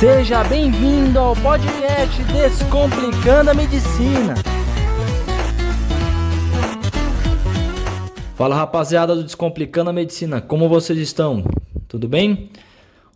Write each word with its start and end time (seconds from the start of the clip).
Seja 0.00 0.42
bem-vindo 0.42 1.18
ao 1.18 1.36
podcast 1.36 2.24
Descomplicando 2.24 3.50
a 3.50 3.54
Medicina. 3.54 4.34
Fala 8.34 8.56
rapaziada 8.56 9.14
do 9.14 9.22
Descomplicando 9.22 9.90
a 9.90 9.92
Medicina, 9.92 10.40
como 10.40 10.70
vocês 10.70 10.98
estão? 10.98 11.44
Tudo 11.86 12.08
bem? 12.08 12.48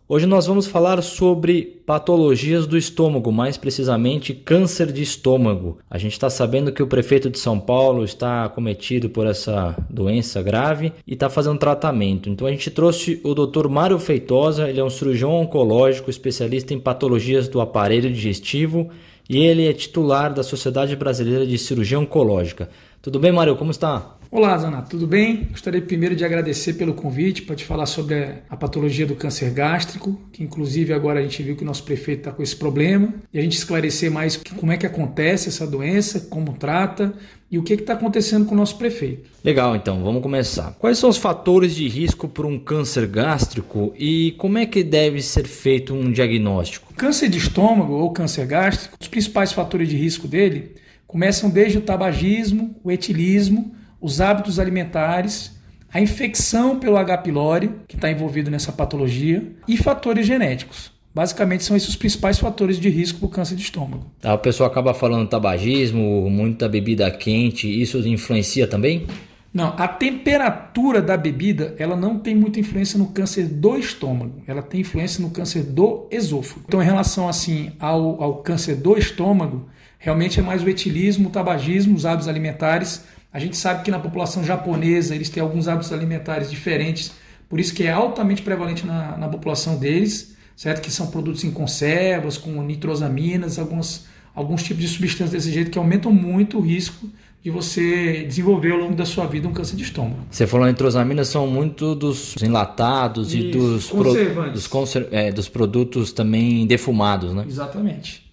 Hoje 0.07 0.27
nós 0.27 0.45
vamos 0.45 0.67
falar 0.67 1.01
sobre 1.01 1.81
patologias 1.83 2.67
do 2.67 2.77
estômago, 2.77 3.31
mais 3.31 3.57
precisamente 3.57 4.35
câncer 4.35 4.91
de 4.91 5.01
estômago. 5.01 5.79
A 5.89 5.97
gente 5.97 6.11
está 6.11 6.29
sabendo 6.29 6.71
que 6.71 6.83
o 6.83 6.85
prefeito 6.85 7.27
de 7.27 7.39
São 7.39 7.59
Paulo 7.59 8.03
está 8.03 8.47
cometido 8.49 9.09
por 9.09 9.25
essa 9.25 9.75
doença 9.89 10.43
grave 10.43 10.93
e 11.07 11.15
está 11.15 11.27
fazendo 11.27 11.57
tratamento. 11.57 12.29
Então 12.29 12.45
a 12.45 12.51
gente 12.51 12.69
trouxe 12.69 13.19
o 13.23 13.33
Dr. 13.33 13.67
Mário 13.67 13.97
Feitosa, 13.97 14.69
ele 14.69 14.79
é 14.79 14.83
um 14.83 14.91
cirurgião 14.91 15.31
oncológico, 15.31 16.11
especialista 16.11 16.71
em 16.71 16.79
patologias 16.79 17.47
do 17.47 17.59
aparelho 17.59 18.13
digestivo 18.13 18.91
e 19.27 19.39
ele 19.39 19.67
é 19.67 19.73
titular 19.73 20.31
da 20.31 20.43
Sociedade 20.43 20.95
Brasileira 20.95 21.47
de 21.47 21.57
Cirurgia 21.57 21.99
Oncológica. 21.99 22.69
Tudo 23.01 23.19
bem, 23.19 23.31
Mário? 23.31 23.55
Como 23.55 23.71
está? 23.71 24.14
Olá, 24.31 24.57
Zana, 24.57 24.81
tudo 24.81 25.05
bem? 25.05 25.47
Gostaria 25.51 25.81
primeiro 25.81 26.15
de 26.15 26.25
agradecer 26.25 26.73
pelo 26.73 26.93
convite 26.93 27.43
para 27.43 27.55
te 27.55 27.63
falar 27.63 27.85
sobre 27.85 28.15
a 28.49 28.57
patologia 28.57 29.05
do 29.05 29.15
câncer 29.15 29.51
gástrico, 29.51 30.19
que 30.31 30.43
inclusive 30.43 30.93
agora 30.93 31.19
a 31.19 31.23
gente 31.23 31.41
viu 31.43 31.55
que 31.55 31.63
o 31.63 31.65
nosso 31.65 31.83
prefeito 31.83 32.19
está 32.19 32.31
com 32.31 32.41
esse 32.41 32.55
problema, 32.55 33.13
e 33.31 33.39
a 33.39 33.41
gente 33.41 33.55
esclarecer 33.55 34.11
mais 34.11 34.35
como 34.57 34.71
é 34.71 34.77
que 34.77 34.85
acontece 34.85 35.47
essa 35.47 35.65
doença, 35.65 36.21
como 36.21 36.53
trata 36.53 37.13
e 37.51 37.57
o 37.57 37.63
que 37.63 37.73
está 37.73 37.93
acontecendo 37.93 38.45
com 38.45 38.55
o 38.55 38.57
nosso 38.57 38.77
prefeito. 38.77 39.29
Legal, 39.43 39.75
então, 39.75 40.03
vamos 40.03 40.21
começar. 40.21 40.75
Quais 40.79 40.97
são 40.97 41.09
os 41.09 41.17
fatores 41.17 41.75
de 41.75 41.87
risco 41.87 42.27
para 42.27 42.47
um 42.47 42.59
câncer 42.59 43.05
gástrico 43.07 43.93
e 43.97 44.33
como 44.37 44.57
é 44.57 44.65
que 44.65 44.83
deve 44.83 45.21
ser 45.21 45.47
feito 45.47 45.93
um 45.93 46.11
diagnóstico? 46.11 46.93
Câncer 46.95 47.29
de 47.29 47.37
estômago 47.37 47.93
ou 47.93 48.11
câncer 48.11 48.47
gástrico, 48.47 48.97
os 48.99 49.07
principais 49.07 49.53
fatores 49.53 49.87
de 49.87 49.95
risco 49.95 50.27
dele 50.27 50.73
começam 51.07 51.49
desde 51.49 51.77
o 51.77 51.81
tabagismo, 51.81 52.75
o 52.83 52.91
etilismo, 52.91 53.73
os 54.05 54.21
hábitos 54.21 54.59
alimentares, 54.59 55.59
a 55.91 55.99
infecção 55.99 56.77
pelo 56.77 56.95
H. 56.95 57.17
pylori, 57.17 57.71
que 57.87 57.95
está 57.95 58.11
envolvido 58.11 58.51
nessa 58.51 58.71
patologia, 58.71 59.51
e 59.67 59.75
fatores 59.77 60.27
genéticos. 60.27 60.91
Basicamente 61.11 61.63
são 61.63 61.75
esses 61.75 61.89
os 61.89 61.95
principais 61.95 62.37
fatores 62.37 62.79
de 62.79 62.87
risco 62.87 63.17
para 63.17 63.25
o 63.25 63.29
câncer 63.29 63.55
de 63.55 63.63
estômago. 63.63 64.05
A 64.19 64.21
tá, 64.21 64.37
pessoa 64.37 64.69
acaba 64.69 64.93
falando 64.93 65.27
tabagismo, 65.27 66.29
muita 66.29 66.69
bebida 66.69 67.09
quente, 67.09 67.67
isso 67.67 67.97
influencia 68.07 68.67
também? 68.67 69.07
Não, 69.51 69.73
a 69.75 69.87
temperatura 69.87 71.01
da 71.01 71.17
bebida 71.17 71.73
ela 71.79 71.95
não 71.95 72.19
tem 72.19 72.35
muita 72.35 72.59
influência 72.59 72.99
no 72.99 73.07
câncer 73.07 73.47
do 73.47 73.75
estômago, 73.75 74.43
ela 74.45 74.61
tem 74.61 74.81
influência 74.81 75.19
no 75.19 75.31
câncer 75.31 75.63
do 75.63 76.07
esôfago. 76.11 76.65
Então, 76.67 76.79
em 76.79 76.85
relação 76.85 77.27
assim 77.27 77.71
ao, 77.79 78.21
ao 78.21 78.35
câncer 78.43 78.75
do 78.75 78.95
estômago, 78.95 79.67
realmente 79.97 80.39
é 80.39 80.43
mais 80.43 80.61
o 80.61 80.69
etilismo, 80.69 81.29
o 81.29 81.31
tabagismo, 81.31 81.95
os 81.95 82.05
hábitos 82.05 82.27
alimentares 82.27 83.03
a 83.35 83.39
gente 83.39 83.57
sabe 83.57 83.83
que 83.83 83.91
na 83.91 83.99
população 83.99 84.45
japonesa 84.45 85.13
eles 85.13 85.27
têm 85.27 85.43
alguns 85.43 85.67
hábitos 85.67 85.91
alimentares 85.91 86.49
diferentes, 86.49 87.11
por 87.49 87.59
isso 87.59 87.73
que 87.73 87.83
é 87.83 87.91
altamente 87.91 88.41
prevalente 88.41 88.85
na, 88.85 89.17
na 89.17 89.27
população 89.27 89.75
deles, 89.75 90.37
certo? 90.55 90.81
Que 90.81 90.89
são 90.89 91.07
produtos 91.07 91.43
em 91.43 91.51
conservas, 91.51 92.37
com 92.37 92.63
nitrosaminas, 92.63 93.59
alguns, 93.59 94.05
alguns 94.33 94.63
tipos 94.63 94.81
de 94.81 94.87
substâncias 94.87 95.31
desse 95.31 95.51
jeito 95.53 95.69
que 95.69 95.77
aumentam 95.77 96.13
muito 96.13 96.59
o 96.59 96.61
risco 96.61 97.09
de 97.43 97.51
você 97.51 98.23
desenvolver 98.23 98.71
ao 98.71 98.77
longo 98.77 98.95
da 98.95 99.05
sua 99.05 99.25
vida 99.25 99.49
um 99.49 99.51
câncer 99.51 99.75
de 99.75 99.83
estômago. 99.83 100.19
Você 100.31 100.47
falou 100.47 100.65
nitrosaminas 100.65 101.27
são 101.27 101.45
muito 101.45 101.93
dos 101.93 102.37
enlatados 102.41 103.33
Isso, 103.33 103.47
e 103.47 103.51
dos, 103.51 103.89
pro, 103.89 104.49
dos, 104.49 104.65
conser, 104.65 105.09
é, 105.11 105.29
dos 105.29 105.49
produtos 105.49 106.13
também 106.13 106.65
defumados, 106.65 107.33
né? 107.33 107.43
Exatamente. 107.45 108.24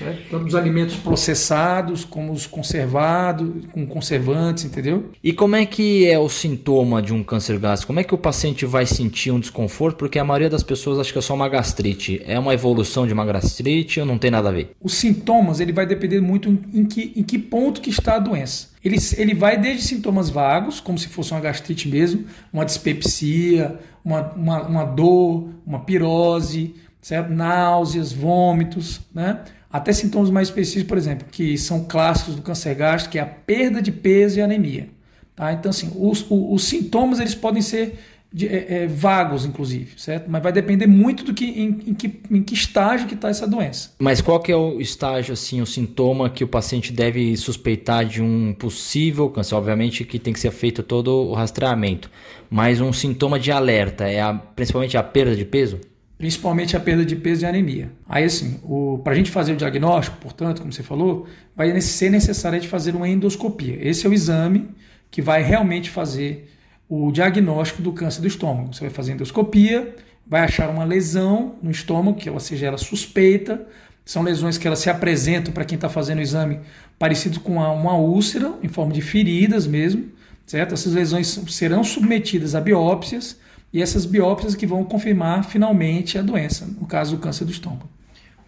Certo? 0.00 0.30
Tanto 0.30 0.46
os 0.46 0.54
alimentos 0.54 0.96
processados, 0.96 2.06
como 2.06 2.32
os 2.32 2.46
conservados, 2.46 3.66
com 3.70 3.86
conservantes, 3.86 4.64
entendeu? 4.64 5.10
E 5.22 5.30
como 5.30 5.56
é 5.56 5.66
que 5.66 6.08
é 6.08 6.18
o 6.18 6.26
sintoma 6.26 7.02
de 7.02 7.12
um 7.12 7.22
câncer 7.22 7.58
gástrico? 7.58 7.88
Como 7.88 8.00
é 8.00 8.04
que 8.04 8.14
o 8.14 8.18
paciente 8.18 8.64
vai 8.64 8.86
sentir 8.86 9.30
um 9.30 9.38
desconforto? 9.38 9.98
Porque 9.98 10.18
a 10.18 10.24
maioria 10.24 10.48
das 10.48 10.62
pessoas 10.62 10.98
acha 10.98 11.12
que 11.12 11.18
é 11.18 11.22
só 11.22 11.34
uma 11.34 11.50
gastrite. 11.50 12.22
É 12.24 12.38
uma 12.38 12.54
evolução 12.54 13.06
de 13.06 13.12
uma 13.12 13.26
gastrite 13.26 14.00
ou 14.00 14.06
não 14.06 14.16
tem 14.16 14.30
nada 14.30 14.48
a 14.48 14.52
ver? 14.52 14.70
Os 14.80 14.94
sintomas, 14.94 15.60
ele 15.60 15.72
vai 15.72 15.84
depender 15.84 16.22
muito 16.22 16.48
em 16.72 16.86
que, 16.86 17.12
em 17.14 17.22
que 17.22 17.38
ponto 17.38 17.82
que 17.82 17.90
está 17.90 18.16
a 18.16 18.18
doença. 18.18 18.70
Ele, 18.82 18.96
ele 19.18 19.34
vai 19.34 19.58
desde 19.58 19.82
sintomas 19.82 20.30
vagos, 20.30 20.80
como 20.80 20.98
se 20.98 21.08
fosse 21.08 21.32
uma 21.32 21.40
gastrite 21.40 21.86
mesmo, 21.86 22.24
uma 22.50 22.64
dispepsia, 22.64 23.78
uma, 24.02 24.32
uma, 24.32 24.62
uma 24.62 24.84
dor, 24.84 25.50
uma 25.66 25.80
pirose, 25.80 26.74
certo? 27.02 27.30
náuseas, 27.30 28.14
vômitos, 28.14 29.02
né? 29.14 29.40
Até 29.72 29.92
sintomas 29.92 30.30
mais 30.30 30.48
específicos, 30.48 30.88
por 30.88 30.98
exemplo, 30.98 31.26
que 31.30 31.56
são 31.56 31.84
clássicos 31.84 32.34
do 32.34 32.42
câncer 32.42 32.74
gástrico, 32.74 33.12
que 33.12 33.18
é 33.18 33.22
a 33.22 33.26
perda 33.26 33.80
de 33.80 33.92
peso 33.92 34.38
e 34.38 34.42
anemia. 34.42 34.88
Tá? 35.36 35.52
Então, 35.52 35.70
assim, 35.70 35.92
os, 35.96 36.22
os, 36.22 36.30
os 36.30 36.64
sintomas 36.64 37.20
eles 37.20 37.34
podem 37.34 37.62
ser 37.62 37.98
de, 38.32 38.46
é, 38.46 38.82
é, 38.82 38.86
vagos, 38.86 39.44
inclusive, 39.44 39.92
certo? 39.96 40.30
Mas 40.30 40.42
vai 40.42 40.52
depender 40.52 40.86
muito 40.86 41.24
do 41.24 41.34
que 41.34 41.44
em, 41.44 41.80
em 41.86 41.94
que, 41.94 42.20
em 42.30 42.42
que 42.42 42.54
estágio 42.54 43.08
que 43.08 43.14
está 43.14 43.28
essa 43.28 43.46
doença. 43.46 43.90
Mas 43.98 44.20
qual 44.20 44.38
que 44.38 44.52
é 44.52 44.56
o 44.56 44.80
estágio, 44.80 45.32
assim, 45.32 45.60
o 45.60 45.66
sintoma 45.66 46.30
que 46.30 46.44
o 46.44 46.48
paciente 46.48 46.92
deve 46.92 47.36
suspeitar 47.36 48.04
de 48.04 48.22
um 48.22 48.52
possível 48.52 49.28
câncer? 49.30 49.54
Obviamente 49.54 50.04
que 50.04 50.18
tem 50.18 50.32
que 50.32 50.38
ser 50.38 50.52
feito 50.52 50.82
todo 50.82 51.08
o 51.10 51.32
rastreamento, 51.32 52.10
mas 52.48 52.80
um 52.80 52.92
sintoma 52.92 53.38
de 53.38 53.50
alerta 53.50 54.08
é 54.08 54.20
a, 54.20 54.34
principalmente 54.34 54.96
a 54.96 55.02
perda 55.02 55.34
de 55.34 55.44
peso? 55.44 55.80
Principalmente 56.20 56.76
a 56.76 56.80
perda 56.80 57.02
de 57.02 57.16
peso 57.16 57.44
e 57.44 57.46
anemia. 57.46 57.90
Aí, 58.06 58.24
assim, 58.24 58.60
para 59.02 59.14
a 59.14 59.16
gente 59.16 59.30
fazer 59.30 59.54
o 59.54 59.56
diagnóstico, 59.56 60.18
portanto, 60.18 60.60
como 60.60 60.70
você 60.70 60.82
falou, 60.82 61.26
vai 61.56 61.80
ser 61.80 62.10
necessário 62.10 62.58
a 62.58 62.60
gente 62.60 62.68
fazer 62.68 62.94
uma 62.94 63.08
endoscopia. 63.08 63.78
Esse 63.80 64.06
é 64.06 64.10
o 64.10 64.12
exame 64.12 64.68
que 65.10 65.22
vai 65.22 65.42
realmente 65.42 65.88
fazer 65.88 66.52
o 66.86 67.10
diagnóstico 67.10 67.80
do 67.80 67.90
câncer 67.94 68.20
do 68.20 68.26
estômago. 68.26 68.74
Você 68.74 68.82
vai 68.82 68.90
fazer 68.90 69.12
endoscopia, 69.12 69.96
vai 70.26 70.42
achar 70.42 70.68
uma 70.68 70.84
lesão 70.84 71.54
no 71.62 71.70
estômago, 71.70 72.18
que 72.18 72.28
ela 72.28 72.38
seja 72.38 72.66
ela 72.66 72.76
suspeita. 72.76 73.66
São 74.04 74.22
lesões 74.22 74.58
que 74.58 74.66
elas 74.66 74.80
se 74.80 74.90
apresentam 74.90 75.54
para 75.54 75.64
quem 75.64 75.76
está 75.76 75.88
fazendo 75.88 76.18
o 76.18 76.22
exame 76.22 76.60
parecido 76.98 77.40
com 77.40 77.52
uma, 77.52 77.70
uma 77.72 77.96
úlcera, 77.96 78.52
em 78.62 78.68
forma 78.68 78.92
de 78.92 79.00
feridas 79.00 79.66
mesmo, 79.66 80.10
certo? 80.44 80.74
Essas 80.74 80.92
lesões 80.92 81.28
serão 81.48 81.82
submetidas 81.82 82.54
a 82.54 82.60
biópsias 82.60 83.38
e 83.72 83.80
essas 83.80 84.04
biópsias 84.04 84.54
que 84.54 84.66
vão 84.66 84.84
confirmar 84.84 85.44
finalmente 85.44 86.18
a 86.18 86.22
doença, 86.22 86.66
no 86.78 86.86
caso 86.86 87.16
do 87.16 87.22
câncer 87.22 87.44
do 87.44 87.50
estômago. 87.50 87.88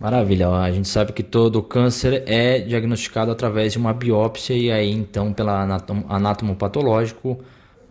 Maravilha, 0.01 0.49
a 0.49 0.71
gente 0.73 0.89
sabe 0.89 1.13
que 1.13 1.23
todo 1.23 1.63
câncer 1.63 2.25
é 2.27 2.59
diagnosticado 2.59 3.31
através 3.31 3.73
de 3.73 3.79
uma 3.79 3.95
biópsia 3.95 4.55
e 4.55 4.71
aí 4.71 4.91
então 4.91 5.33
pela 5.33 5.63
anátomo 6.09 6.57
patológico 6.57 7.39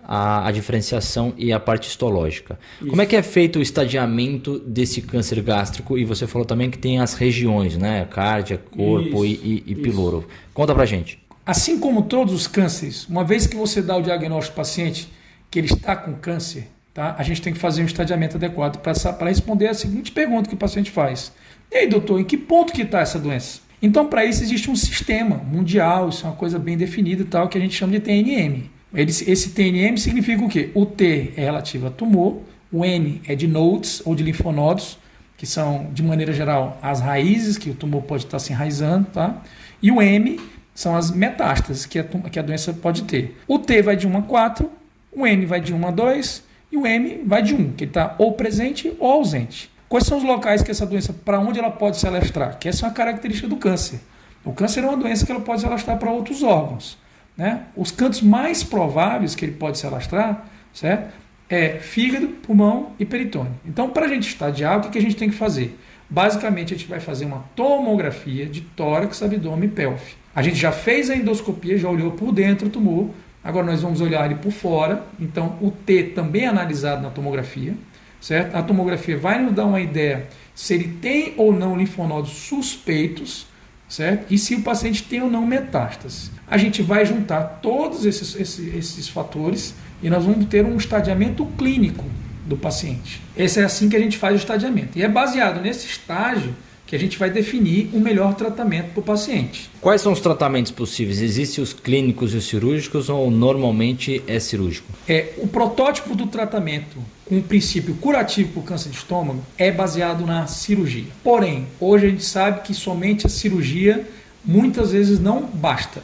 a, 0.03 0.46
a, 0.46 0.52
diferenciação 0.52 1.34
e 1.38 1.53
a 1.53 1.59
parte 1.59 1.88
histológica. 1.88 2.59
Isso. 2.81 2.90
Como 2.90 3.02
é 3.02 3.06
que 3.06 3.16
é 3.16 3.22
feito 3.22 3.59
o 3.59 3.62
estadiamento 3.62 4.59
desse 4.59 5.02
câncer 5.02 5.42
gástrico? 5.42 5.98
E 5.98 6.03
você 6.03 6.28
falou 6.28 6.46
também 6.46 6.69
que 6.69 6.78
tem 6.78 7.00
as 7.00 7.13
regiões, 7.13 7.78
né? 7.78 8.06
Cárdia, 8.12 8.58
corpo 8.58 9.24
isso, 9.24 9.46
e, 9.46 9.63
e, 9.68 9.72
e 9.72 9.75
piloro. 9.75 10.28
Conta 10.53 10.75
pra 10.75 10.86
gente. 10.86 11.18
Assim 11.46 11.80
como 11.80 12.03
todos 12.03 12.34
os 12.34 12.46
cânceres, 12.46 13.08
uma 13.08 13.24
vez 13.24 13.48
que 13.48 13.56
você 13.56 13.81
dá 13.81 13.96
o 13.96 14.02
diagnóstico 14.02 14.59
ao 14.59 14.66
paciente 14.66 15.09
que 15.50 15.59
ele 15.59 15.68
está 15.68 15.96
com 15.96 16.13
câncer, 16.13 16.68
Tá? 16.94 17.16
A 17.18 17.24
gente 17.24 17.41
tem 17.41 17.53
que 17.53 17.59
fazer 17.59 17.81
um 17.81 17.85
estadiamento 17.85 18.35
adequado 18.35 18.81
para 18.81 19.29
responder 19.29 19.68
a 19.68 19.74
seguinte 19.74 20.12
pergunta 20.12 20.50
que 20.50 20.56
o 20.56 20.57
paciente 20.57 20.91
faz. 20.91 21.31
E 21.72 21.78
aí, 21.78 21.88
doutor, 21.88 22.19
em 22.19 22.25
que 22.25 22.35
ponto 22.35 22.74
que 22.74 22.81
está 22.81 23.00
essa 23.00 23.18
doença? 23.18 23.62
Então, 23.81 24.07
para 24.07 24.25
isso 24.25 24.44
existe 24.44 24.69
um 24.69 24.75
sistema 24.75 25.38
mundial, 25.38 26.09
isso 26.09 26.25
é 26.25 26.30
uma 26.30 26.35
coisa 26.35 26.59
bem 26.59 26.78
definida 26.78 27.22
e 27.22 27.25
tal, 27.25 27.47
que 27.47 27.57
a 27.57 27.62
gente 27.62 27.75
chama 27.75 27.94
de 27.94 28.00
TNM. 28.00 28.69
esse 28.94 29.50
TNM 29.51 29.97
significa 29.97 30.44
o 30.44 30.50
quê? 30.50 30.69
O 30.75 30.85
T 30.85 31.34
é 31.35 31.41
relativo 31.41 31.88
a 31.88 31.90
tumor, 31.90 32.41
o 32.72 32.85
N 32.85 33.22
é 33.28 33.35
de 33.35 33.47
nodes 33.47 34.01
ou 34.06 34.13
de 34.13 34.24
linfonodos, 34.24 35.00
que 35.38 35.47
são, 35.47 35.90
de 35.94 36.04
maneira 36.04 36.31
geral, 36.31 36.77
as 36.81 37.00
raízes 37.00 37.57
que 37.57 37.71
o 37.71 37.74
tumor 37.74 38.04
pode 38.04 38.25
estar 38.25 38.38
se 38.38 38.54
enraizando, 38.54 39.07
tá? 39.12 39.42
E 39.81 39.92
o 39.92 40.00
M 40.00 40.39
são 40.75 40.95
as 40.95 41.10
metástases 41.10 41.86
que 41.86 41.98
a, 41.98 42.04
que 42.04 42.38
a 42.38 42.44
doença 42.44 42.74
pode 42.74 43.04
ter. 43.04 43.36
O 43.48 43.57
T 43.57 43.81
vai 43.81 43.95
de 43.95 44.06
1 44.06 44.18
a 44.18 44.21
4, 44.21 44.69
o 45.12 45.25
N 45.25 45.45
vai 45.45 45.60
de 45.60 45.74
1 45.74 45.88
a 45.88 45.92
2, 45.92 46.44
e 46.71 46.77
o 46.77 46.88
M 46.88 47.23
vai 47.25 47.41
de 47.41 47.53
1, 47.53 47.73
que 47.73 47.83
está 47.83 48.15
ou 48.18 48.33
presente 48.33 48.94
ou 49.00 49.12
ausente. 49.12 49.69
Quais 49.89 50.06
são 50.06 50.18
os 50.18 50.23
locais 50.23 50.63
que 50.63 50.71
essa 50.71 50.85
doença, 50.85 51.12
para 51.13 51.39
onde 51.39 51.59
ela 51.59 51.69
pode 51.69 51.97
se 51.97 52.07
alastrar? 52.07 52.57
Que 52.57 52.69
essa 52.69 52.85
é 52.85 52.88
uma 52.88 52.94
característica 52.94 53.47
do 53.47 53.57
câncer. 53.57 54.00
O 54.44 54.53
câncer 54.53 54.83
é 54.83 54.88
uma 54.88 54.95
doença 54.95 55.25
que 55.25 55.31
ela 55.31 55.41
pode 55.41 55.62
se 55.62 55.68
alastrar 55.68 55.97
para 56.00 56.09
outros 56.09 56.44
órgãos. 56.44 56.97
Né? 57.35 57.63
Os 57.75 57.91
cantos 57.91 58.21
mais 58.21 58.63
prováveis 58.63 59.35
que 59.35 59.44
ele 59.44 59.53
pode 59.53 59.77
se 59.77 59.85
alastrar 59.85 60.47
certo? 60.73 61.13
é 61.50 61.79
fígado, 61.79 62.27
pulmão 62.27 62.94
e 62.97 63.06
peritônio. 63.06 63.51
Então, 63.65 63.89
para 63.89 64.06
a 64.06 64.09
gente 64.09 64.29
estadiar, 64.29 64.79
o 64.79 64.89
que, 64.89 64.97
a 64.97 65.01
gente 65.01 65.15
tem 65.15 65.29
que 65.29 65.35
fazer? 65.35 65.77
Basicamente, 66.09 66.74
a 66.74 66.77
gente 66.77 66.88
vai 66.88 67.00
fazer 67.00 67.25
uma 67.25 67.44
tomografia 67.56 68.45
de 68.45 68.62
tórax, 68.62 69.21
abdômen 69.21 69.67
e 69.67 69.71
pelve. 69.71 70.13
A 70.33 70.41
gente 70.41 70.56
já 70.56 70.71
fez 70.71 71.09
a 71.09 71.15
endoscopia, 71.15 71.77
já 71.77 71.89
olhou 71.89 72.12
por 72.12 72.31
dentro 72.31 72.69
do 72.69 72.71
tumor, 72.71 73.09
Agora 73.43 73.65
nós 73.65 73.81
vamos 73.81 74.01
olhar 74.01 74.25
ele 74.25 74.35
por 74.35 74.51
fora. 74.51 75.03
Então 75.19 75.57
o 75.61 75.71
T 75.71 76.03
também 76.15 76.43
é 76.43 76.47
analisado 76.47 77.01
na 77.01 77.09
tomografia. 77.09 77.73
certo? 78.19 78.55
A 78.55 78.61
tomografia 78.61 79.17
vai 79.17 79.41
nos 79.41 79.53
dar 79.53 79.65
uma 79.65 79.81
ideia 79.81 80.27
se 80.53 80.73
ele 80.73 80.88
tem 81.01 81.33
ou 81.38 81.51
não 81.51 81.75
linfonodos 81.75 82.31
suspeitos, 82.31 83.47
certo? 83.89 84.31
E 84.31 84.38
se 84.38 84.53
o 84.55 84.61
paciente 84.61 85.03
tem 85.03 85.21
ou 85.21 85.29
não 85.29 85.45
metástase. 85.45 86.29
A 86.47 86.57
gente 86.57 86.81
vai 86.81 87.05
juntar 87.05 87.59
todos 87.61 88.05
esses, 88.05 88.35
esses, 88.35 88.75
esses 88.75 89.09
fatores 89.09 89.73
e 90.03 90.09
nós 90.09 90.23
vamos 90.23 90.45
ter 90.45 90.65
um 90.65 90.77
estadiamento 90.77 91.45
clínico 91.57 92.05
do 92.45 92.57
paciente. 92.57 93.21
Esse 93.35 93.59
é 93.59 93.63
assim 93.63 93.89
que 93.89 93.95
a 93.95 93.99
gente 93.99 94.17
faz 94.17 94.35
o 94.35 94.38
estadiamento. 94.38 94.97
E 94.97 95.03
é 95.03 95.07
baseado 95.07 95.61
nesse 95.61 95.88
estágio 95.88 96.53
que 96.91 96.95
a 96.97 96.99
gente 96.99 97.17
vai 97.17 97.29
definir 97.29 97.89
o 97.93 98.01
melhor 98.01 98.33
tratamento 98.33 98.89
para 98.89 98.99
o 98.99 99.01
paciente. 99.01 99.69
Quais 99.79 100.01
são 100.01 100.11
os 100.11 100.19
tratamentos 100.19 100.73
possíveis? 100.73 101.21
Existem 101.21 101.63
os 101.63 101.71
clínicos 101.71 102.33
e 102.33 102.38
os 102.38 102.45
cirúrgicos 102.45 103.07
ou 103.07 103.31
normalmente 103.31 104.21
é 104.27 104.38
cirúrgico? 104.41 104.91
É, 105.07 105.29
o 105.38 105.47
protótipo 105.47 106.13
do 106.13 106.27
tratamento 106.27 106.97
com 107.23 107.38
o 107.38 107.41
princípio 107.41 107.95
curativo 107.95 108.51
para 108.51 108.59
o 108.59 108.63
câncer 108.63 108.89
de 108.89 108.97
estômago 108.97 109.41
é 109.57 109.71
baseado 109.71 110.25
na 110.25 110.47
cirurgia. 110.47 111.05
Porém, 111.23 111.65
hoje 111.79 112.07
a 112.07 112.09
gente 112.09 112.25
sabe 112.25 112.59
que 112.59 112.73
somente 112.73 113.25
a 113.25 113.29
cirurgia 113.29 114.05
muitas 114.43 114.91
vezes 114.91 115.17
não 115.17 115.45
basta. 115.45 116.03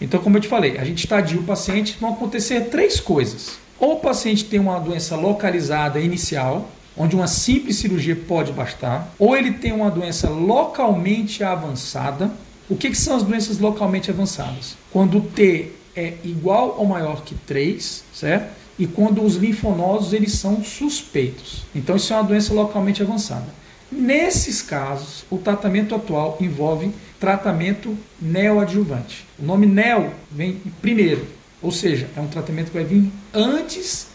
Então, 0.00 0.20
como 0.20 0.36
eu 0.36 0.40
te 0.40 0.46
falei, 0.46 0.78
a 0.78 0.84
gente 0.84 0.98
estadia 0.98 1.40
o 1.40 1.42
paciente, 1.42 1.98
vão 2.00 2.12
acontecer 2.12 2.66
três 2.66 3.00
coisas. 3.00 3.58
Ou 3.76 3.94
o 3.94 4.00
paciente 4.00 4.44
tem 4.44 4.60
uma 4.60 4.78
doença 4.78 5.16
localizada 5.16 5.98
inicial, 5.98 6.70
onde 6.98 7.14
uma 7.14 7.28
simples 7.28 7.76
cirurgia 7.76 8.16
pode 8.16 8.52
bastar, 8.52 9.14
ou 9.18 9.36
ele 9.36 9.52
tem 9.52 9.72
uma 9.72 9.90
doença 9.90 10.28
localmente 10.28 11.44
avançada. 11.44 12.30
O 12.68 12.76
que, 12.76 12.90
que 12.90 12.98
são 12.98 13.16
as 13.16 13.22
doenças 13.22 13.58
localmente 13.58 14.10
avançadas? 14.10 14.76
Quando 14.92 15.18
o 15.18 15.20
T 15.20 15.70
é 15.94 16.14
igual 16.24 16.76
ou 16.78 16.86
maior 16.86 17.22
que 17.22 17.34
3, 17.34 18.04
certo? 18.12 18.58
E 18.78 18.86
quando 18.86 19.22
os 19.24 19.36
linfonodos 19.36 20.12
eles 20.12 20.32
são 20.32 20.62
suspeitos. 20.62 21.64
Então 21.74 21.96
isso 21.96 22.12
é 22.12 22.16
uma 22.16 22.24
doença 22.24 22.52
localmente 22.52 23.02
avançada. 23.02 23.46
Nesses 23.90 24.60
casos, 24.60 25.24
o 25.30 25.38
tratamento 25.38 25.94
atual 25.94 26.36
envolve 26.40 26.92
tratamento 27.18 27.96
neoadjuvante. 28.20 29.26
O 29.38 29.44
nome 29.44 29.66
neo 29.66 30.12
vem 30.30 30.60
primeiro, 30.82 31.26
ou 31.62 31.72
seja, 31.72 32.08
é 32.16 32.20
um 32.20 32.28
tratamento 32.28 32.66
que 32.66 32.74
vai 32.74 32.84
vir 32.84 33.10
antes 33.32 34.08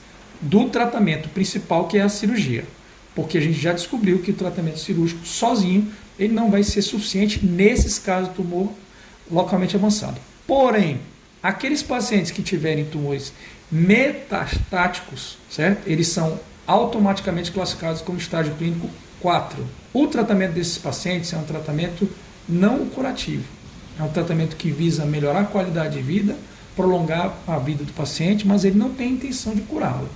do 0.44 0.70
tratamento 0.70 1.30
principal, 1.30 1.88
que 1.88 1.98
é 1.98 2.02
a 2.02 2.10
cirurgia. 2.10 2.66
Porque 3.16 3.38
a 3.38 3.42
gente 3.42 3.60
já 3.60 3.74
descobriu 3.74 4.20
que 4.20 4.32
o 4.32 4.36
tratamento 4.36 4.80
cirúrgico 4.80 5.26
sozinho 5.26 5.92
ele 6.18 6.34
não 6.34 6.52
vai 6.52 6.64
ser 6.64 6.82
suficiente 6.82 7.44
nesses 7.46 7.98
casos 7.98 8.30
de 8.30 8.36
tumor 8.36 8.72
localmente 9.32 9.76
avançado. 9.76 10.20
Porém, 10.46 11.00
aqueles 11.42 11.82
pacientes 11.82 12.32
que 12.32 12.42
tiverem 12.42 12.86
tumores 12.86 13.34
metastáticos, 13.72 15.38
certo? 15.50 15.88
Eles 15.88 16.08
são 16.08 16.40
automaticamente 16.68 17.52
classificados 17.52 18.02
como 18.02 18.18
estágio 18.18 18.54
clínico 18.56 18.90
4. 19.20 19.66
O 19.94 20.08
tratamento 20.08 20.54
desses 20.54 20.78
pacientes 20.78 21.34
é 21.34 21.38
um 21.38 21.44
tratamento 21.44 22.10
não 22.48 22.86
curativo. 22.86 23.46
É 24.00 24.04
um 24.04 24.10
tratamento 24.10 24.56
que 24.56 24.72
visa 24.72 25.06
melhorar 25.06 25.42
a 25.42 25.46
qualidade 25.46 25.98
de 25.98 26.02
vida, 26.02 26.36
prolongar 26.76 27.38
a 27.48 27.58
vida 27.58 27.84
do 27.84 27.94
paciente, 27.94 28.48
mas 28.48 28.64
ele 28.66 28.78
não 28.78 28.94
tem 28.94 29.12
intenção 29.12 29.54
de 29.54 29.62
curá-lo. 29.62 30.10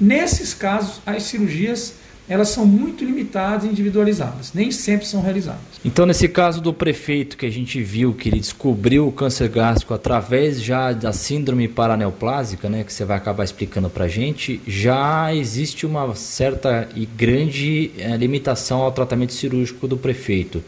Nesses 0.00 0.54
casos, 0.54 1.00
as 1.06 1.22
cirurgias 1.24 1.94
elas 2.28 2.48
são 2.48 2.64
muito 2.64 3.04
limitadas 3.04 3.64
e 3.64 3.68
individualizadas, 3.68 4.52
nem 4.54 4.70
sempre 4.70 5.06
são 5.06 5.20
realizadas. 5.20 5.60
Então, 5.84 6.06
nesse 6.06 6.28
caso 6.28 6.60
do 6.60 6.72
prefeito 6.72 7.36
que 7.36 7.44
a 7.44 7.50
gente 7.50 7.82
viu 7.82 8.14
que 8.14 8.28
ele 8.28 8.38
descobriu 8.38 9.08
o 9.08 9.12
câncer 9.12 9.48
gástrico 9.48 9.92
através 9.92 10.62
já 10.62 10.92
da 10.92 11.12
síndrome 11.12 11.66
paraneoplásica, 11.66 12.68
né, 12.68 12.84
que 12.84 12.92
você 12.92 13.04
vai 13.04 13.16
acabar 13.16 13.42
explicando 13.42 13.90
para 13.90 14.04
a 14.04 14.08
gente, 14.08 14.60
já 14.66 15.34
existe 15.34 15.84
uma 15.84 16.14
certa 16.14 16.88
e 16.94 17.04
grande 17.04 17.90
é, 17.98 18.16
limitação 18.16 18.80
ao 18.80 18.92
tratamento 18.92 19.32
cirúrgico 19.32 19.88
do 19.88 19.96
prefeito. 19.96 20.62